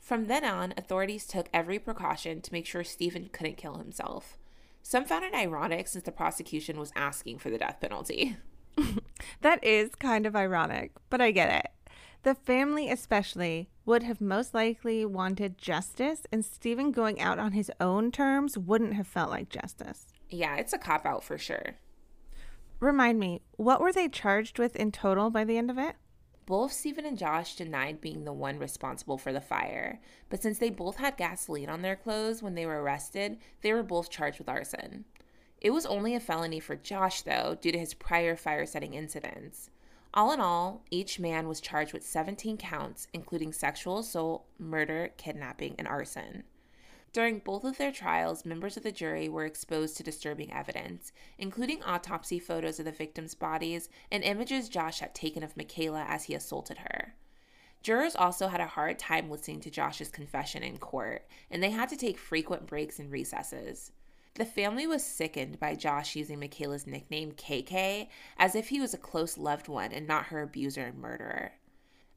From 0.00 0.26
then 0.26 0.44
on, 0.44 0.74
authorities 0.76 1.26
took 1.26 1.48
every 1.54 1.78
precaution 1.78 2.42
to 2.42 2.52
make 2.52 2.66
sure 2.66 2.84
Stephen 2.84 3.30
couldn't 3.32 3.56
kill 3.56 3.78
himself. 3.78 4.36
Some 4.82 5.06
found 5.06 5.24
it 5.24 5.32
ironic 5.32 5.88
since 5.88 6.04
the 6.04 6.12
prosecution 6.12 6.78
was 6.78 6.92
asking 6.94 7.38
for 7.38 7.48
the 7.48 7.56
death 7.56 7.78
penalty. 7.80 8.36
that 9.40 9.64
is 9.64 9.94
kind 9.94 10.26
of 10.26 10.36
ironic, 10.36 10.92
but 11.08 11.22
I 11.22 11.30
get 11.30 11.64
it. 11.64 11.72
The 12.24 12.34
family, 12.34 12.90
especially, 12.90 13.68
would 13.84 14.02
have 14.02 14.18
most 14.18 14.54
likely 14.54 15.04
wanted 15.04 15.58
justice, 15.58 16.22
and 16.32 16.42
Stephen 16.42 16.90
going 16.90 17.20
out 17.20 17.38
on 17.38 17.52
his 17.52 17.70
own 17.82 18.10
terms 18.10 18.56
wouldn't 18.56 18.94
have 18.94 19.06
felt 19.06 19.28
like 19.28 19.50
justice. 19.50 20.06
Yeah, 20.30 20.56
it's 20.56 20.72
a 20.72 20.78
cop 20.78 21.04
out 21.04 21.22
for 21.22 21.36
sure. 21.36 21.76
Remind 22.80 23.20
me, 23.20 23.42
what 23.56 23.78
were 23.78 23.92
they 23.92 24.08
charged 24.08 24.58
with 24.58 24.74
in 24.74 24.90
total 24.90 25.28
by 25.28 25.44
the 25.44 25.58
end 25.58 25.70
of 25.70 25.76
it? 25.76 25.96
Both 26.46 26.72
Stephen 26.72 27.04
and 27.04 27.18
Josh 27.18 27.56
denied 27.56 28.00
being 28.00 28.24
the 28.24 28.32
one 28.32 28.58
responsible 28.58 29.18
for 29.18 29.32
the 29.32 29.42
fire, 29.42 30.00
but 30.30 30.42
since 30.42 30.58
they 30.58 30.70
both 30.70 30.96
had 30.96 31.18
gasoline 31.18 31.68
on 31.68 31.82
their 31.82 31.96
clothes 31.96 32.42
when 32.42 32.54
they 32.54 32.64
were 32.64 32.82
arrested, 32.82 33.36
they 33.60 33.74
were 33.74 33.82
both 33.82 34.08
charged 34.08 34.38
with 34.38 34.48
arson. 34.48 35.04
It 35.60 35.72
was 35.72 35.84
only 35.84 36.14
a 36.14 36.20
felony 36.20 36.60
for 36.60 36.74
Josh, 36.74 37.20
though, 37.20 37.58
due 37.60 37.72
to 37.72 37.78
his 37.78 37.92
prior 37.92 38.34
fire 38.34 38.64
setting 38.64 38.94
incidents. 38.94 39.68
All 40.16 40.30
in 40.30 40.40
all, 40.40 40.84
each 40.92 41.18
man 41.18 41.48
was 41.48 41.60
charged 41.60 41.92
with 41.92 42.06
17 42.06 42.56
counts, 42.56 43.08
including 43.12 43.52
sexual 43.52 43.98
assault, 43.98 44.46
murder, 44.60 45.10
kidnapping, 45.16 45.74
and 45.76 45.88
arson. 45.88 46.44
During 47.12 47.40
both 47.40 47.64
of 47.64 47.78
their 47.78 47.90
trials, 47.90 48.44
members 48.44 48.76
of 48.76 48.84
the 48.84 48.92
jury 48.92 49.28
were 49.28 49.44
exposed 49.44 49.96
to 49.96 50.04
disturbing 50.04 50.52
evidence, 50.52 51.12
including 51.36 51.82
autopsy 51.82 52.38
photos 52.38 52.78
of 52.78 52.84
the 52.84 52.92
victims' 52.92 53.34
bodies 53.34 53.88
and 54.12 54.22
images 54.22 54.68
Josh 54.68 55.00
had 55.00 55.16
taken 55.16 55.42
of 55.42 55.56
Michaela 55.56 56.04
as 56.08 56.24
he 56.24 56.34
assaulted 56.34 56.78
her. 56.78 57.16
Jurors 57.82 58.14
also 58.14 58.46
had 58.48 58.60
a 58.60 58.66
hard 58.66 59.00
time 59.00 59.28
listening 59.28 59.60
to 59.60 59.70
Josh's 59.70 60.10
confession 60.10 60.62
in 60.62 60.78
court, 60.78 61.26
and 61.50 61.60
they 61.60 61.70
had 61.70 61.88
to 61.88 61.96
take 61.96 62.18
frequent 62.18 62.66
breaks 62.66 63.00
and 63.00 63.10
recesses. 63.10 63.90
The 64.36 64.44
family 64.44 64.84
was 64.84 65.04
sickened 65.04 65.60
by 65.60 65.76
Josh 65.76 66.16
using 66.16 66.40
Michaela's 66.40 66.88
nickname 66.88 67.32
KK 67.32 68.08
as 68.36 68.56
if 68.56 68.68
he 68.68 68.80
was 68.80 68.92
a 68.92 68.98
close 68.98 69.38
loved 69.38 69.68
one 69.68 69.92
and 69.92 70.08
not 70.08 70.26
her 70.26 70.42
abuser 70.42 70.86
and 70.86 70.98
murderer. 70.98 71.52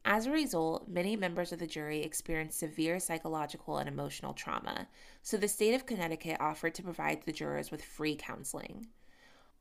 As 0.03 0.25
a 0.25 0.32
result, 0.32 0.88
many 0.88 1.15
members 1.15 1.51
of 1.51 1.60
the 1.60 1.67
jury 1.67 2.01
experienced 2.01 2.58
severe 2.58 2.99
psychological 2.99 3.77
and 3.77 3.88
emotional 3.88 4.34
trauma, 4.34 4.88
so 5.21 5.38
the 5.38 5.47
state 5.47 5.75
of 5.75 5.86
Connecticut 5.86 6.38
offered 6.39 6.73
to 6.75 6.82
provide 6.82 7.21
the 7.21 7.32
jurors 7.32 7.69
with 7.69 7.86
free 7.86 8.15
counseling. 8.15 8.88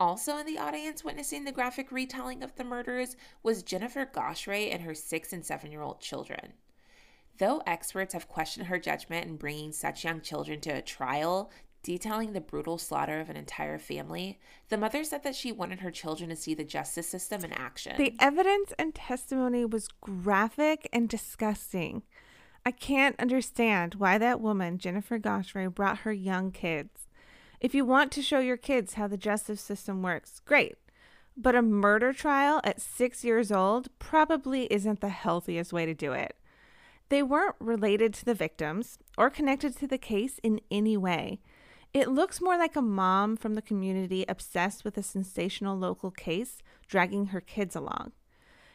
Also 0.01 0.39
in 0.39 0.47
the 0.47 0.59
audience 0.59 1.05
witnessing 1.05 1.45
the 1.45 1.53
graphic 1.53 1.93
retelling 1.93 2.43
of 2.43 2.55
the 2.55 2.65
murders 2.65 3.17
was 3.43 3.63
Jennifer 3.63 4.07
Goshray 4.07 4.73
and 4.73 4.83
her 4.83 4.95
six 4.95 5.31
and 5.31 5.45
seven 5.45 5.71
year 5.71 5.83
old 5.83 6.01
children. 6.01 6.55
Though 7.39 7.63
experts 7.67 8.15
have 8.15 8.29
questioned 8.29 8.69
her 8.69 8.79
judgment 8.79 9.27
in 9.27 9.37
bringing 9.37 9.73
such 9.73 10.05
young 10.05 10.23
children 10.23 10.61
to 10.63 10.71
a 10.71 10.81
trial, 10.81 11.51
detailing 11.87 12.33
the 12.33 12.41
brutal 12.41 12.79
slaughter 12.79 13.21
of 13.21 13.31
an 13.31 13.37
entire 13.37 13.79
family, 13.79 14.41
the 14.71 14.77
mother 14.77 15.05
said 15.05 15.23
that 15.23 15.37
she 15.37 15.53
wanted 15.53 15.79
her 15.79 15.93
children 15.93 16.29
to 16.31 16.35
see 16.35 16.53
the 16.53 16.65
justice 16.65 17.09
system 17.09 17.45
in 17.45 17.53
action. 17.53 17.97
The 17.97 18.17
evidence 18.19 18.73
and 18.77 18.93
testimony 18.93 19.65
was 19.65 19.87
graphic 20.01 20.89
and 20.93 21.09
disgusting. 21.09 22.03
I 22.65 22.73
can't 22.73 23.15
understand 23.21 23.95
why 23.95 24.19
that 24.19 24.41
woman, 24.41 24.79
Jennifer 24.79 25.21
Goshray, 25.21 25.73
brought 25.73 25.99
her 25.99 26.13
young 26.13 26.51
kids. 26.51 27.07
If 27.61 27.73
you 27.73 27.85
want 27.85 28.11
to 28.13 28.23
show 28.23 28.41
your 28.41 28.57
kids 28.57 28.95
how 28.95 29.07
the 29.07 29.17
justice 29.17 29.61
system 29.61 30.03
works, 30.03 30.41
great. 30.41 30.75
But 31.37 31.55
a 31.55 31.63
murder 31.63 32.13
trial 32.13 32.61
at 32.65 32.81
six 32.81 33.23
years 33.23 33.53
old 33.53 33.91
probably 34.01 34.65
isn't 34.73 35.01
the 35.01 35.11
healthiest 35.11 35.73
way 35.73 35.87
to 35.87 35.95
do 35.95 36.11
it. 36.11 36.35
They 37.11 37.23
weren't 37.23 37.55
related 37.61 38.13
to 38.15 38.25
the 38.25 38.35
victims 38.35 38.99
or 39.17 39.31
connected 39.31 39.77
to 39.77 39.87
the 39.87 39.99
case 39.99 40.41
in 40.43 40.61
any 40.69 40.97
way. 40.97 41.39
It 41.97 42.11
looks 42.11 42.43
more 42.43 42.59
like 42.59 42.77
a 42.77 42.83
mom 42.83 43.39
from 43.39 43.55
the 43.55 43.63
community 43.63 44.27
obsessed 44.29 44.85
with 44.85 44.99
a 44.99 45.03
sensational 45.03 45.79
local 45.79 46.11
case 46.11 46.59
dragging 46.87 47.29
her 47.29 47.41
kids 47.41 47.75
along. 47.75 48.13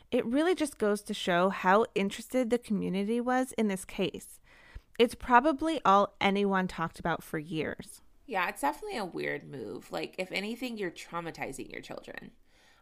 It 0.10 0.26
really 0.26 0.56
just 0.56 0.80
goes 0.80 1.04
to 1.04 1.14
show 1.14 1.50
how 1.50 1.86
interested 1.94 2.50
the 2.50 2.58
community 2.58 3.22
was 3.22 3.52
in 3.60 3.68
this 3.68 3.86
case. 3.86 4.40
It's 4.98 5.14
probably 5.14 5.80
all 5.86 6.16
anyone 6.20 6.68
talked 6.68 6.98
about 6.98 7.22
for 7.22 7.38
years. 7.38 8.02
Yeah, 8.26 8.50
it's 8.50 8.62
definitely 8.62 8.98
a 8.98 9.06
weird 9.06 9.48
move. 9.48 9.92
Like, 9.92 10.16
if 10.18 10.32
anything, 10.32 10.80
you're 10.80 10.90
traumatizing 10.90 11.72
your 11.72 11.82
children. 11.82 12.32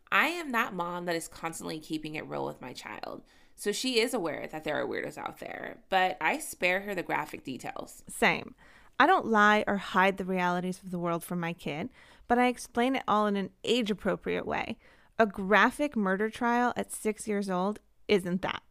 I 0.09 0.27
am 0.27 0.53
that 0.53 0.73
mom 0.73 1.03
that 1.03 1.17
is 1.17 1.27
constantly 1.27 1.81
keeping 1.81 2.15
it 2.15 2.25
real 2.25 2.45
with 2.45 2.61
my 2.61 2.71
child. 2.71 3.23
So 3.57 3.73
she 3.73 3.99
is 3.99 4.13
aware 4.13 4.47
that 4.49 4.63
there 4.63 4.81
are 4.81 4.87
weirdos 4.87 5.17
out 5.17 5.39
there, 5.39 5.79
but 5.89 6.15
I 6.21 6.37
spare 6.37 6.79
her 6.79 6.95
the 6.95 7.03
graphic 7.03 7.43
details. 7.43 8.03
Same. 8.07 8.55
I 9.01 9.07
don't 9.07 9.27
lie 9.27 9.63
or 9.65 9.77
hide 9.77 10.17
the 10.17 10.25
realities 10.25 10.81
of 10.83 10.91
the 10.91 10.99
world 10.99 11.23
from 11.23 11.39
my 11.39 11.53
kid, 11.53 11.89
but 12.27 12.37
I 12.37 12.47
explain 12.47 12.97
it 12.97 13.03
all 13.07 13.27
in 13.27 13.37
an 13.37 13.51
age 13.63 13.89
appropriate 13.89 14.45
way. 14.45 14.77
A 15.17 15.25
graphic 15.25 15.95
murder 15.95 16.29
trial 16.29 16.73
at 16.75 16.91
six 16.91 17.25
years 17.25 17.49
old 17.49 17.79
isn't 18.09 18.41
that. 18.41 18.61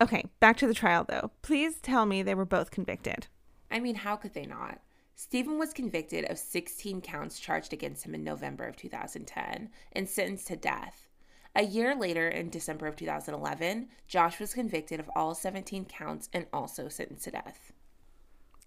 Okay, 0.00 0.24
back 0.40 0.56
to 0.56 0.66
the 0.66 0.74
trial 0.74 1.04
though. 1.08 1.30
Please 1.42 1.78
tell 1.80 2.06
me 2.06 2.22
they 2.22 2.34
were 2.34 2.44
both 2.44 2.72
convicted. 2.72 3.28
I 3.70 3.78
mean, 3.78 3.94
how 3.94 4.16
could 4.16 4.34
they 4.34 4.46
not? 4.46 4.80
Stephen 5.14 5.58
was 5.58 5.72
convicted 5.72 6.24
of 6.24 6.38
16 6.38 7.00
counts 7.00 7.38
charged 7.38 7.72
against 7.72 8.04
him 8.04 8.16
in 8.16 8.24
November 8.24 8.64
of 8.64 8.74
2010 8.74 9.70
and 9.92 10.08
sentenced 10.08 10.48
to 10.48 10.56
death. 10.56 11.08
A 11.54 11.62
year 11.62 11.94
later, 11.94 12.28
in 12.28 12.50
December 12.50 12.88
of 12.88 12.96
2011, 12.96 13.88
Josh 14.08 14.40
was 14.40 14.54
convicted 14.54 14.98
of 14.98 15.10
all 15.14 15.34
17 15.34 15.84
counts 15.84 16.28
and 16.32 16.46
also 16.52 16.88
sentenced 16.88 17.24
to 17.24 17.30
death 17.30 17.72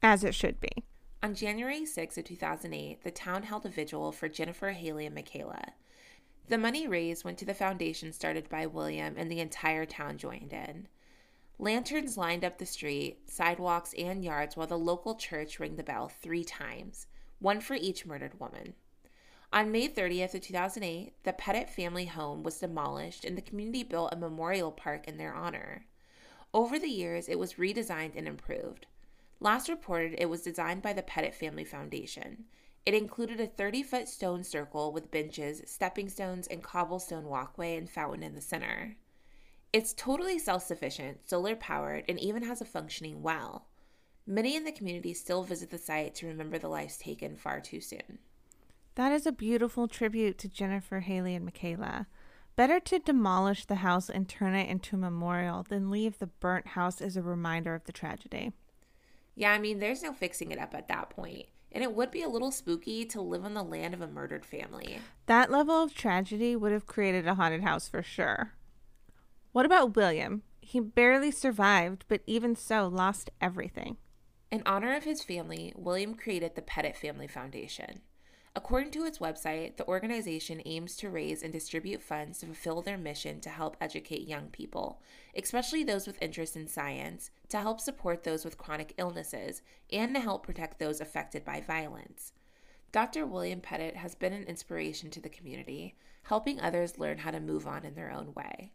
as 0.06 0.24
it 0.24 0.36
should 0.36 0.62
be. 0.62 0.70
On 1.24 1.34
January 1.34 1.84
6 1.84 2.18
of 2.20 2.26
2008, 2.26 3.04
the 3.04 3.10
town 3.10 3.42
held 3.42 3.66
a 3.66 3.70
vigil 3.70 4.12
for 4.12 4.30
Jennifer, 4.30 4.70
Haley, 4.70 5.08
and 5.08 5.16
Michaela. 5.16 5.74
The 6.48 6.60
money 6.60 6.88
raised 6.88 7.26
went 7.26 7.40
to 7.40 7.46
the 7.46 7.56
foundation 7.56 8.14
started 8.14 8.48
by 8.48 8.68
William, 8.68 9.16
and 9.18 9.32
the 9.32 9.40
entire 9.40 9.84
town 9.88 10.20
joined 10.20 10.54
in. 10.54 10.88
Lanterns 11.58 12.18
lined 12.18 12.46
up 12.46 12.60
the 12.60 12.68
street, 12.68 13.32
sidewalks, 13.32 13.96
and 13.98 14.24
yards 14.24 14.56
while 14.56 14.68
the 14.68 14.78
local 14.78 15.16
church 15.16 15.60
rang 15.60 15.76
the 15.76 15.82
bell 15.82 16.08
three 16.08 16.44
times, 16.44 17.08
one 17.40 17.60
for 17.60 17.74
each 17.74 18.06
murdered 18.06 18.40
woman. 18.40 18.76
On 19.52 19.72
May 19.72 19.88
30th 19.88 20.36
of 20.36 20.42
2008, 20.42 21.14
the 21.24 21.34
Petit 21.34 21.66
family 21.72 22.06
home 22.06 22.44
was 22.44 22.60
demolished 22.60 23.26
and 23.26 23.36
the 23.36 23.42
community 23.42 23.82
built 23.82 24.14
a 24.14 24.18
memorial 24.18 24.72
park 24.72 25.08
in 25.08 25.18
their 25.18 25.34
honor. 25.34 25.88
Over 26.54 26.78
the 26.78 26.90
years, 26.90 27.28
it 27.28 27.40
was 27.40 27.56
redesigned 27.56 28.16
and 28.16 28.28
improved. 28.28 28.86
Last 29.40 29.70
reported, 29.70 30.16
it 30.18 30.30
was 30.30 30.42
designed 30.42 30.82
by 30.82 30.94
the 30.94 31.04
Petit 31.04 31.32
Family 31.32 31.66
Foundation. 31.66 32.46
It 32.86 32.94
included 32.94 33.40
a 33.40 33.48
30 33.48 33.84
foot 33.84 34.08
stone 34.08 34.44
circle 34.44 34.92
with 34.92 35.12
benches, 35.12 35.62
stepping 35.66 36.08
stones, 36.08 36.48
and 36.48 36.64
cobblestone 36.64 37.26
walkway 37.26 37.76
and 37.78 37.90
fountain 37.90 38.24
in 38.24 38.36
the 38.36 38.42
center. 38.42 38.96
It's 39.74 39.94
totally 39.94 40.40
self 40.40 40.64
sufficient, 40.64 41.28
solar 41.28 41.56
powered, 41.56 42.06
and 42.08 42.20
even 42.20 42.44
has 42.44 42.62
a 42.62 42.66
functioning 42.66 43.22
well. 43.22 43.68
Many 44.28 44.56
in 44.56 44.64
the 44.64 44.72
community 44.72 45.14
still 45.14 45.44
visit 45.44 45.70
the 45.70 45.78
site 45.78 46.16
to 46.16 46.28
remember 46.28 46.58
the 46.58 46.70
lives 46.70 46.98
taken 46.98 47.36
far 47.36 47.60
too 47.60 47.82
soon. 47.82 48.20
That 48.96 49.12
is 49.12 49.26
a 49.26 49.32
beautiful 49.32 49.88
tribute 49.88 50.38
to 50.40 50.48
Jennifer, 50.48 51.02
Haley, 51.02 51.36
and 51.36 51.44
Michaela. 51.44 52.08
Better 52.56 52.80
to 52.80 53.00
demolish 53.00 53.66
the 53.66 53.76
house 53.76 54.10
and 54.10 54.30
turn 54.30 54.56
it 54.56 54.70
into 54.70 54.96
a 54.96 55.00
memorial 55.00 55.64
than 55.64 55.92
leave 55.92 56.20
the 56.20 56.28
burnt 56.28 56.68
house 56.68 57.02
as 57.02 57.18
a 57.18 57.22
reminder 57.22 57.76
of 57.76 57.84
the 57.84 57.92
tragedy. 57.92 58.54
Yeah, 59.36 59.52
I 59.52 59.60
mean, 59.60 59.80
there's 59.80 60.02
no 60.02 60.14
fixing 60.14 60.52
it 60.52 60.60
up 60.60 60.74
at 60.74 60.88
that 60.88 61.10
point. 61.10 61.48
And 61.72 61.84
it 61.84 61.94
would 61.94 62.10
be 62.10 62.24
a 62.24 62.30
little 62.30 62.52
spooky 62.52 63.04
to 63.06 63.22
live 63.22 63.44
on 63.44 63.54
the 63.54 63.64
land 63.64 63.94
of 63.94 64.00
a 64.00 64.08
murdered 64.08 64.46
family. 64.46 65.00
That 65.26 65.52
level 65.52 65.84
of 65.84 65.94
tragedy 65.94 66.56
would 66.56 66.72
have 66.72 66.86
created 66.86 67.28
a 67.28 67.36
haunted 67.36 67.64
house 67.64 67.90
for 67.90 68.02
sure. 68.02 68.54
What 69.52 69.66
about 69.66 69.96
William? 69.96 70.44
He 70.62 70.80
barely 70.80 71.32
survived, 71.32 72.06
but 72.08 72.22
even 72.26 72.56
so, 72.56 72.88
lost 72.88 73.30
everything. 73.42 73.98
In 74.52 74.64
honor 74.66 74.96
of 74.96 75.04
his 75.04 75.22
family, 75.22 75.74
William 75.76 76.16
created 76.16 76.56
the 76.56 76.62
Petit 76.62 76.94
Family 76.94 77.28
Foundation. 77.28 78.02
According 78.58 78.92
to 78.92 79.04
its 79.04 79.18
website, 79.18 79.76
the 79.76 79.88
organization 79.88 80.62
aims 80.66 80.96
to 80.98 81.10
raise 81.10 81.44
and 81.44 81.52
distribute 81.52 82.02
funds 82.02 82.40
to 82.40 82.46
fulfill 82.46 82.82
their 82.82 82.98
mission 82.98 83.42
to 83.42 83.50
help 83.50 83.76
educate 83.82 84.30
young 84.30 84.48
people, 84.48 85.02
especially 85.36 85.84
those 85.84 86.08
with 86.08 86.22
interest 86.22 86.56
in 86.56 86.68
science, 86.68 87.32
to 87.50 87.60
help 87.60 87.82
support 87.82 88.24
those 88.24 88.46
with 88.46 88.58
chronic 88.58 88.94
illnesses, 88.98 89.62
and 89.92 90.16
to 90.16 90.22
help 90.22 90.46
protect 90.46 90.80
those 90.80 91.02
affected 91.02 91.44
by 91.44 91.60
violence. 91.60 92.32
Dr. 92.94 93.26
William 93.26 93.60
Petit 93.60 93.98
has 93.98 94.16
been 94.16 94.32
an 94.32 94.44
inspiration 94.44 95.10
to 95.10 95.20
the 95.20 95.28
community, 95.28 95.96
helping 96.24 96.62
others 96.62 96.98
learn 96.98 97.18
how 97.18 97.32
to 97.32 97.42
move 97.42 97.68
on 97.68 97.84
in 97.84 97.96
their 97.96 98.10
own 98.10 98.34
way. 98.36 98.72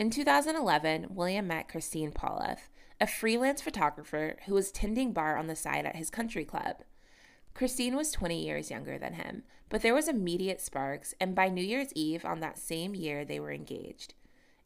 In 0.00 0.10
2011, 0.10 1.06
William 1.10 1.46
met 1.46 1.68
Christine 1.68 2.10
Paluf, 2.10 2.70
a 3.00 3.06
freelance 3.06 3.62
photographer 3.62 4.36
who 4.46 4.54
was 4.54 4.72
tending 4.72 5.12
bar 5.12 5.36
on 5.36 5.46
the 5.46 5.54
side 5.54 5.86
at 5.86 5.94
his 5.94 6.10
country 6.10 6.44
club. 6.44 6.82
Christine 7.54 7.96
was 7.96 8.10
20 8.12 8.44
years 8.44 8.70
younger 8.70 8.98
than 8.98 9.14
him, 9.14 9.42
but 9.68 9.82
there 9.82 9.94
was 9.94 10.08
immediate 10.08 10.60
sparks, 10.60 11.14
and 11.20 11.34
by 11.34 11.48
New 11.48 11.64
Year's 11.64 11.92
Eve 11.94 12.24
on 12.24 12.40
that 12.40 12.58
same 12.58 12.94
year, 12.94 13.24
they 13.24 13.40
were 13.40 13.52
engaged. 13.52 14.14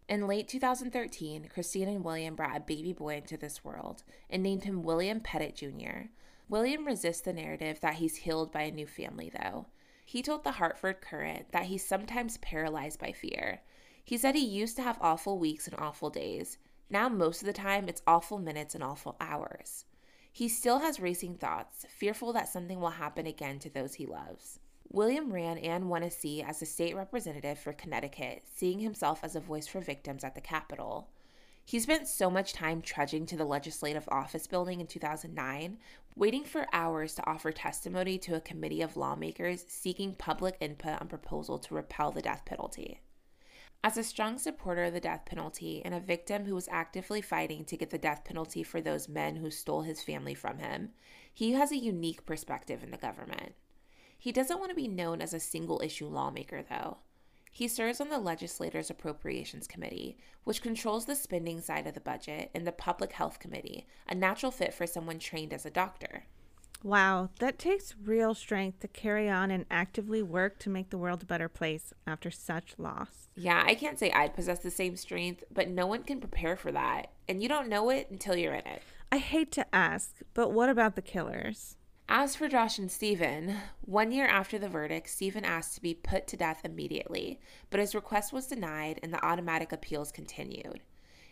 In 0.09 0.29
late 0.29 0.47
2013, 0.47 1.49
Christine 1.53 1.89
and 1.89 2.05
William 2.05 2.37
brought 2.37 2.57
a 2.57 2.61
baby 2.61 2.93
boy 2.93 3.17
into 3.17 3.37
this 3.37 3.65
world 3.65 4.05
and 4.31 4.41
named 4.41 4.63
him 4.63 4.85
William 4.85 5.19
Petit 5.19 5.53
Jr. 5.53 6.11
William 6.49 6.87
resists 6.87 7.23
the 7.23 7.33
narrative 7.33 7.81
that 7.81 7.95
he's 7.95 8.17
healed 8.17 8.53
by 8.53 8.63
a 8.63 8.71
new 8.71 8.87
family, 8.87 9.33
though. 9.35 9.67
He 10.05 10.23
told 10.23 10.45
the 10.45 10.53
Hartford 10.53 11.01
Courant 11.01 11.51
that 11.51 11.65
he's 11.65 11.85
sometimes 11.85 12.39
paralyzed 12.39 13.01
by 13.01 13.11
fear. 13.11 13.63
He 14.05 14.17
said 14.17 14.37
he 14.37 14.47
used 14.47 14.77
to 14.77 14.83
have 14.83 14.99
awful 15.01 15.41
weeks 15.41 15.67
and 15.67 15.77
awful 15.77 16.11
days. 16.11 16.59
Now, 16.89 17.09
most 17.09 17.43
of 17.43 17.47
the 17.47 17.53
time, 17.53 17.89
it's 17.89 18.03
awful 18.07 18.39
minutes 18.39 18.77
and 18.77 18.85
awful 18.85 19.17
hours. 19.21 19.87
He 20.37 20.51
still 20.51 20.81
has 20.81 21.01
racing 21.01 21.37
thoughts, 21.37 21.87
fearful 21.89 22.35
that 22.35 22.47
something 22.47 22.79
will 22.79 22.91
happen 22.91 23.27
again 23.27 23.59
to 23.61 23.71
those 23.71 23.95
he 23.95 24.05
loves. 24.05 24.61
William 24.91 25.33
ran 25.33 25.57
and 25.57 25.89
won 25.89 26.03
a 26.03 26.11
seat 26.11 26.45
as 26.47 26.61
a 26.61 26.67
state 26.67 26.95
representative 26.95 27.59
for 27.59 27.73
Connecticut, 27.73 28.43
seeing 28.45 28.81
himself 28.81 29.21
as 29.23 29.35
a 29.35 29.41
voice 29.41 29.67
for 29.67 29.81
victims 29.81 30.23
at 30.23 30.35
the 30.35 30.43
Capitol. 30.43 31.09
He 31.65 31.81
spent 31.81 32.07
so 32.07 32.29
much 32.29 32.53
time 32.53 32.83
trudging 32.83 33.25
to 33.25 33.37
the 33.39 33.47
legislative 33.47 34.07
office 34.09 34.47
building 34.47 34.83
in 34.83 34.87
2009, 34.87 35.79
waiting 36.17 36.45
for 36.45 36.67
hours 36.71 37.15
to 37.15 37.27
offer 37.27 37.51
testimony 37.51 38.19
to 38.19 38.35
a 38.35 38.41
committee 38.41 38.83
of 38.83 38.99
lawmakers 38.99 39.65
seeking 39.69 40.13
public 40.13 40.59
input 40.61 41.01
on 41.01 41.09
proposal 41.09 41.59
to 41.61 41.75
repeal 41.75 42.11
the 42.11 42.21
death 42.21 42.43
penalty. 42.45 43.01
As 43.87 43.97
a 43.97 44.03
strong 44.03 44.37
supporter 44.37 44.83
of 44.83 44.95
the 44.95 44.99
death 44.99 45.25
penalty 45.27 45.81
and 45.85 45.95
a 45.95 46.01
victim 46.01 46.45
who 46.45 46.57
was 46.57 46.67
actively 46.73 47.23
fighting 47.23 47.65
to 47.67 47.77
get 47.77 47.91
the 47.91 47.99
death 47.99 48.25
penalty 48.25 48.65
for 48.65 48.81
those 48.81 49.09
men 49.09 49.37
who 49.37 49.49
stole 49.49 49.83
his 49.83 50.03
family 50.03 50.35
from 50.35 50.59
him, 50.59 50.91
he 51.33 51.53
has 51.53 51.71
a 51.71 51.77
unique 51.77 52.27
perspective 52.27 52.83
in 52.83 52.91
the 52.91 52.97
government. 52.97 53.55
He 54.19 54.33
doesn't 54.33 54.59
want 54.59 54.71
to 54.71 54.75
be 54.75 54.89
known 54.89 55.23
as 55.23 55.33
a 55.33 55.39
single 55.39 55.81
issue 55.85 56.09
lawmaker, 56.09 56.65
though. 56.69 56.97
He 57.53 57.69
serves 57.69 58.01
on 58.01 58.09
the 58.09 58.19
Legislators 58.19 58.91
Appropriations 58.91 59.69
Committee, 59.69 60.19
which 60.43 60.63
controls 60.63 61.07
the 61.07 61.15
spending 61.15 61.61
side 61.61 61.87
of 61.87 61.95
the 61.95 62.01
budget, 62.01 62.51
and 62.57 62.67
the 62.67 62.73
Public 62.73 63.13
Health 63.13 63.39
Committee, 63.39 63.87
a 64.09 64.17
natural 64.17 64.51
fit 64.51 64.75
for 64.75 64.89
someone 64.89 65.21
trained 65.21 65.53
as 65.53 65.65
a 65.65 65.71
doctor. 65.71 66.25
Wow, 66.83 67.31
that 67.39 67.57
takes 67.57 67.95
real 68.03 68.35
strength 68.35 68.81
to 68.81 68.89
carry 68.89 69.31
on 69.31 69.53
and 69.53 69.65
actively 69.71 70.25
work 70.25 70.59
to 70.59 70.71
make 70.71 70.91
the 70.91 70.99
world 70.99 71.23
a 71.23 71.27
better 71.27 71.49
place 71.49 71.93
after 72.05 72.33
such 72.33 72.75
loss. 72.79 73.26
Yeah, 73.39 73.63
I 73.67 73.75
can't 73.75 73.99
say 73.99 74.11
I'd 74.11 74.35
possess 74.35 74.61
the 74.61 74.71
same 74.71 74.97
strength, 74.97 75.45
but 75.53 75.69
no 75.69 75.87
one 75.87 76.03
can 76.05 76.21
prepare 76.21 76.57
for 76.57 76.73
that. 76.73 77.13
And 77.29 77.43
you 77.43 77.49
don't 77.51 77.69
know 77.69 77.91
it 77.91 78.09
until 78.11 78.35
you're 78.35 78.55
in 78.55 78.67
it. 78.67 78.83
I 79.13 79.19
hate 79.19 79.53
to 79.53 79.75
ask, 79.75 80.17
but 80.33 80.53
what 80.53 80.71
about 80.71 80.97
the 80.97 81.03
killers? 81.03 81.77
As 82.09 82.35
for 82.35 82.49
Josh 82.49 82.79
and 82.79 82.91
Stephen, 82.91 83.57
one 83.83 84.11
year 84.11 84.27
after 84.27 84.59
the 84.59 84.69
verdict, 84.69 85.11
Stephen 85.11 85.45
asked 85.45 85.75
to 85.75 85.83
be 85.83 85.93
put 85.93 86.27
to 86.29 86.37
death 86.37 86.63
immediately, 86.65 87.39
but 87.69 87.81
his 87.81 87.95
request 87.95 88.33
was 88.33 88.47
denied 88.47 89.01
and 89.03 89.13
the 89.13 89.25
automatic 89.25 89.71
appeals 89.71 90.13
continued. 90.13 90.81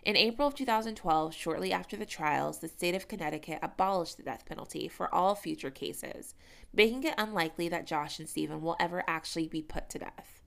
In 0.02 0.16
April 0.16 0.48
of 0.48 0.54
2012, 0.54 1.34
shortly 1.34 1.72
after 1.72 1.96
the 1.96 2.04
trials, 2.04 2.58
the 2.58 2.68
state 2.68 2.94
of 2.94 3.08
Connecticut 3.08 3.60
abolished 3.62 4.18
the 4.18 4.22
death 4.22 4.44
penalty 4.44 4.88
for 4.88 5.12
all 5.14 5.34
future 5.34 5.70
cases, 5.70 6.34
making 6.74 7.04
it 7.04 7.14
unlikely 7.16 7.70
that 7.70 7.86
Josh 7.86 8.18
and 8.18 8.28
Stephen 8.28 8.60
will 8.60 8.76
ever 8.78 9.02
actually 9.06 9.48
be 9.48 9.62
put 9.62 9.88
to 9.90 9.98
death. 10.00 10.42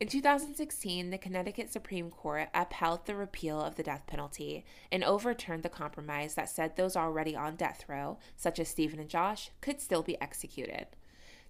In 0.00 0.08
2016, 0.08 1.10
the 1.10 1.18
Connecticut 1.18 1.70
Supreme 1.70 2.10
Court 2.10 2.48
upheld 2.52 3.06
the 3.06 3.14
repeal 3.14 3.60
of 3.60 3.76
the 3.76 3.84
death 3.84 4.02
penalty 4.08 4.64
and 4.90 5.04
overturned 5.04 5.62
the 5.62 5.68
compromise 5.68 6.34
that 6.34 6.48
said 6.48 6.74
those 6.74 6.96
already 6.96 7.36
on 7.36 7.54
death 7.54 7.84
row, 7.88 8.18
such 8.36 8.58
as 8.58 8.68
Stephen 8.68 8.98
and 8.98 9.08
Josh, 9.08 9.50
could 9.60 9.80
still 9.80 10.02
be 10.02 10.20
executed. 10.20 10.88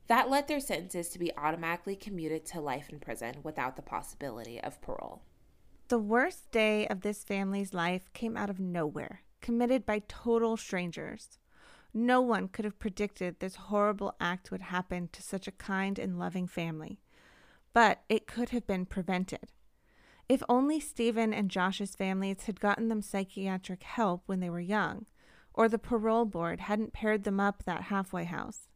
That 0.09 0.29
led 0.29 0.47
their 0.47 0.61
sentences 0.61 1.09
to 1.09 1.19
be 1.19 1.35
automatically 1.39 1.97
commuted 1.97 2.45
to 2.47 2.61
life 2.61 2.91
in 2.91 3.01
prison 3.01 3.37
without 3.43 3.77
the 3.77 3.83
possibility 3.83 4.61
of 4.61 4.83
parole. 4.83 5.23
The 5.89 5.99
worst 5.99 6.51
day 6.51 6.87
of 6.89 7.01
this 7.01 7.25
family's 7.25 7.73
life 7.73 8.13
came 8.13 8.37
out 8.37 8.51
of 8.51 8.61
nowhere, 8.61 9.23
committed 9.41 9.87
by 9.87 10.03
total 10.07 10.59
strangers. 10.59 11.39
No 11.95 12.21
one 12.21 12.49
could 12.49 12.67
have 12.67 12.79
predicted 12.79 13.41
this 13.41 13.57
horrible 13.57 14.15
act 14.21 14.51
would 14.51 14.63
happen 14.63 15.09
to 15.13 15.23
such 15.23 15.49
a 15.49 15.53
kind 15.53 15.99
and 15.99 16.19
loving 16.19 16.47
family 16.47 17.01
but 17.75 18.03
it 18.09 18.27
could 18.27 18.49
have 18.51 18.67
been 18.67 18.87
prevented. 18.87 19.51
If 20.27 20.43
only 20.49 20.81
Stephen 20.81 21.35
and 21.35 21.51
Josh's 21.51 21.95
families 21.95 22.45
had 22.45 22.61
gotten 22.61 22.89
them 22.89 23.03
psychiatric 23.03 23.83
help 23.83 24.23
when 24.25 24.41
they 24.41 24.49
were 24.49 24.61
young, 24.61 25.05
or 25.53 25.69
the 25.69 25.79
parole 25.79 26.25
board 26.25 26.61
hadn't 26.61 26.95
paired 26.95 27.25
them 27.25 27.39
up 27.39 27.65
that 27.65 27.83
halfway 27.83 28.25
house. 28.25 28.69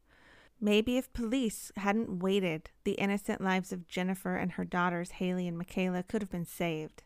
Maybe 0.60 0.98
if 0.98 1.12
police 1.12 1.72
hadn't 1.76 2.18
waited, 2.18 2.70
the 2.84 2.92
innocent 2.92 3.40
lives 3.40 3.72
of 3.72 3.88
Jennifer 3.88 4.36
and 4.36 4.52
her 4.52 4.64
daughters 4.64 5.12
Haley 5.12 5.48
and 5.48 5.56
Michaela 5.56 6.02
could 6.02 6.20
have 6.20 6.30
been 6.30 6.44
saved. 6.44 7.04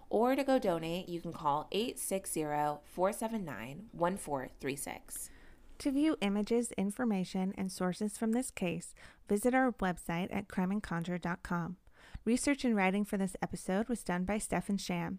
Or 0.08 0.36
to 0.36 0.44
go 0.44 0.58
donate, 0.58 1.08
you 1.08 1.20
can 1.20 1.32
call 1.32 1.68
860 1.72 2.42
479 2.84 3.86
1436. 3.92 5.30
To 5.78 5.90
view 5.90 6.16
images, 6.22 6.72
information, 6.72 7.52
and 7.58 7.70
sources 7.70 8.16
from 8.16 8.32
this 8.32 8.50
case, 8.50 8.94
visit 9.28 9.54
our 9.54 9.72
website 9.72 10.34
at 10.34 10.48
crimeandconjure.com. 10.48 11.76
Research 12.24 12.64
and 12.64 12.74
writing 12.74 13.04
for 13.04 13.18
this 13.18 13.36
episode 13.42 13.88
was 13.88 14.02
done 14.02 14.24
by 14.24 14.38
Steph 14.38 14.68
and 14.68 14.80
Sham. 14.80 15.18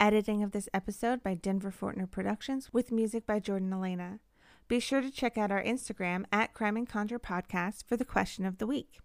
Editing 0.00 0.42
of 0.42 0.50
this 0.50 0.68
episode 0.74 1.22
by 1.22 1.34
Denver 1.34 1.70
Fortner 1.70 2.10
Productions 2.10 2.72
with 2.72 2.90
music 2.90 3.26
by 3.26 3.38
Jordan 3.38 3.72
Elena. 3.72 4.18
Be 4.66 4.80
sure 4.80 5.00
to 5.00 5.10
check 5.10 5.38
out 5.38 5.52
our 5.52 5.62
Instagram 5.62 6.24
at 6.32 6.54
Crime 6.54 6.76
and 6.76 6.88
Conjure 6.88 7.18
Podcast 7.18 7.84
for 7.86 7.96
the 7.96 8.04
question 8.04 8.44
of 8.44 8.58
the 8.58 8.66
week. 8.66 8.98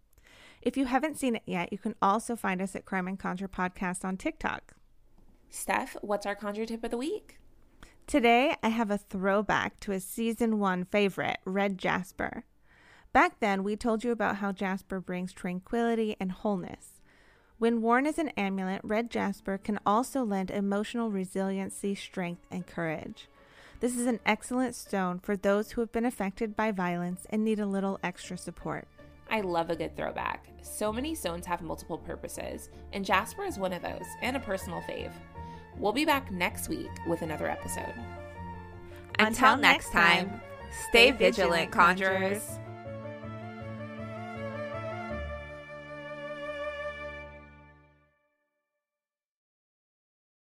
If 0.61 0.77
you 0.77 0.85
haven't 0.85 1.19
seen 1.19 1.35
it 1.35 1.43
yet, 1.45 1.71
you 1.71 1.77
can 1.77 1.95
also 2.01 2.35
find 2.35 2.61
us 2.61 2.75
at 2.75 2.85
Crime 2.85 3.07
and 3.07 3.19
Conjure 3.19 3.47
Podcast 3.47 4.03
on 4.03 4.17
TikTok. 4.17 4.76
Steph, 5.49 5.95
what's 6.01 6.25
our 6.25 6.36
conjure 6.36 6.65
tip 6.65 6.83
of 6.83 6.91
the 6.91 6.97
week? 6.97 7.39
Today, 8.05 8.55
I 8.63 8.69
have 8.69 8.91
a 8.91 8.97
throwback 8.97 9.79
to 9.81 9.91
a 9.91 9.99
season 9.99 10.60
one 10.60 10.86
favorite, 10.86 11.39
Red 11.45 11.77
Jasper. 11.77 12.45
Back 13.12 13.39
then, 13.39 13.63
we 13.63 13.75
told 13.75 14.03
you 14.03 14.12
about 14.12 14.38
how 14.38 14.51
jasper 14.51 14.99
brings 14.99 15.33
tranquility 15.33 16.15
and 16.19 16.31
wholeness. 16.31 17.01
When 17.57 17.81
worn 17.81 18.05
as 18.05 18.19
an 18.19 18.29
amulet, 18.29 18.81
red 18.83 19.10
jasper 19.10 19.57
can 19.57 19.79
also 19.86 20.23
lend 20.23 20.51
emotional 20.51 21.10
resiliency, 21.10 21.95
strength, 21.95 22.45
and 22.51 22.67
courage. 22.67 23.27
This 23.79 23.97
is 23.97 24.05
an 24.05 24.19
excellent 24.25 24.75
stone 24.75 25.19
for 25.19 25.36
those 25.36 25.71
who 25.71 25.81
have 25.81 25.91
been 25.91 26.05
affected 26.05 26.55
by 26.55 26.71
violence 26.71 27.25
and 27.29 27.43
need 27.43 27.60
a 27.60 27.65
little 27.65 27.99
extra 28.03 28.38
support. 28.38 28.88
I 29.29 29.41
love 29.41 29.69
a 29.69 29.75
good 29.75 29.97
throwback. 29.97 30.47
So 30.62 30.93
many 30.93 31.15
stones 31.15 31.45
have 31.45 31.62
multiple 31.62 31.97
purposes, 31.97 32.69
and 32.93 33.03
jasper 33.03 33.43
is 33.43 33.57
one 33.57 33.73
of 33.73 33.81
those, 33.81 34.05
and 34.21 34.38
a 34.38 34.39
personal 34.39 34.81
fave. 34.81 35.12
We'll 35.77 35.93
be 35.93 36.05
back 36.05 36.31
next 36.31 36.69
week 36.69 36.89
with 37.05 37.21
another 37.21 37.49
episode. 37.49 37.93
Until 39.19 39.57
next 39.57 39.91
time, 39.91 40.41
stay 40.89 41.11
vigilant, 41.11 41.71
conjurers. 41.71 42.59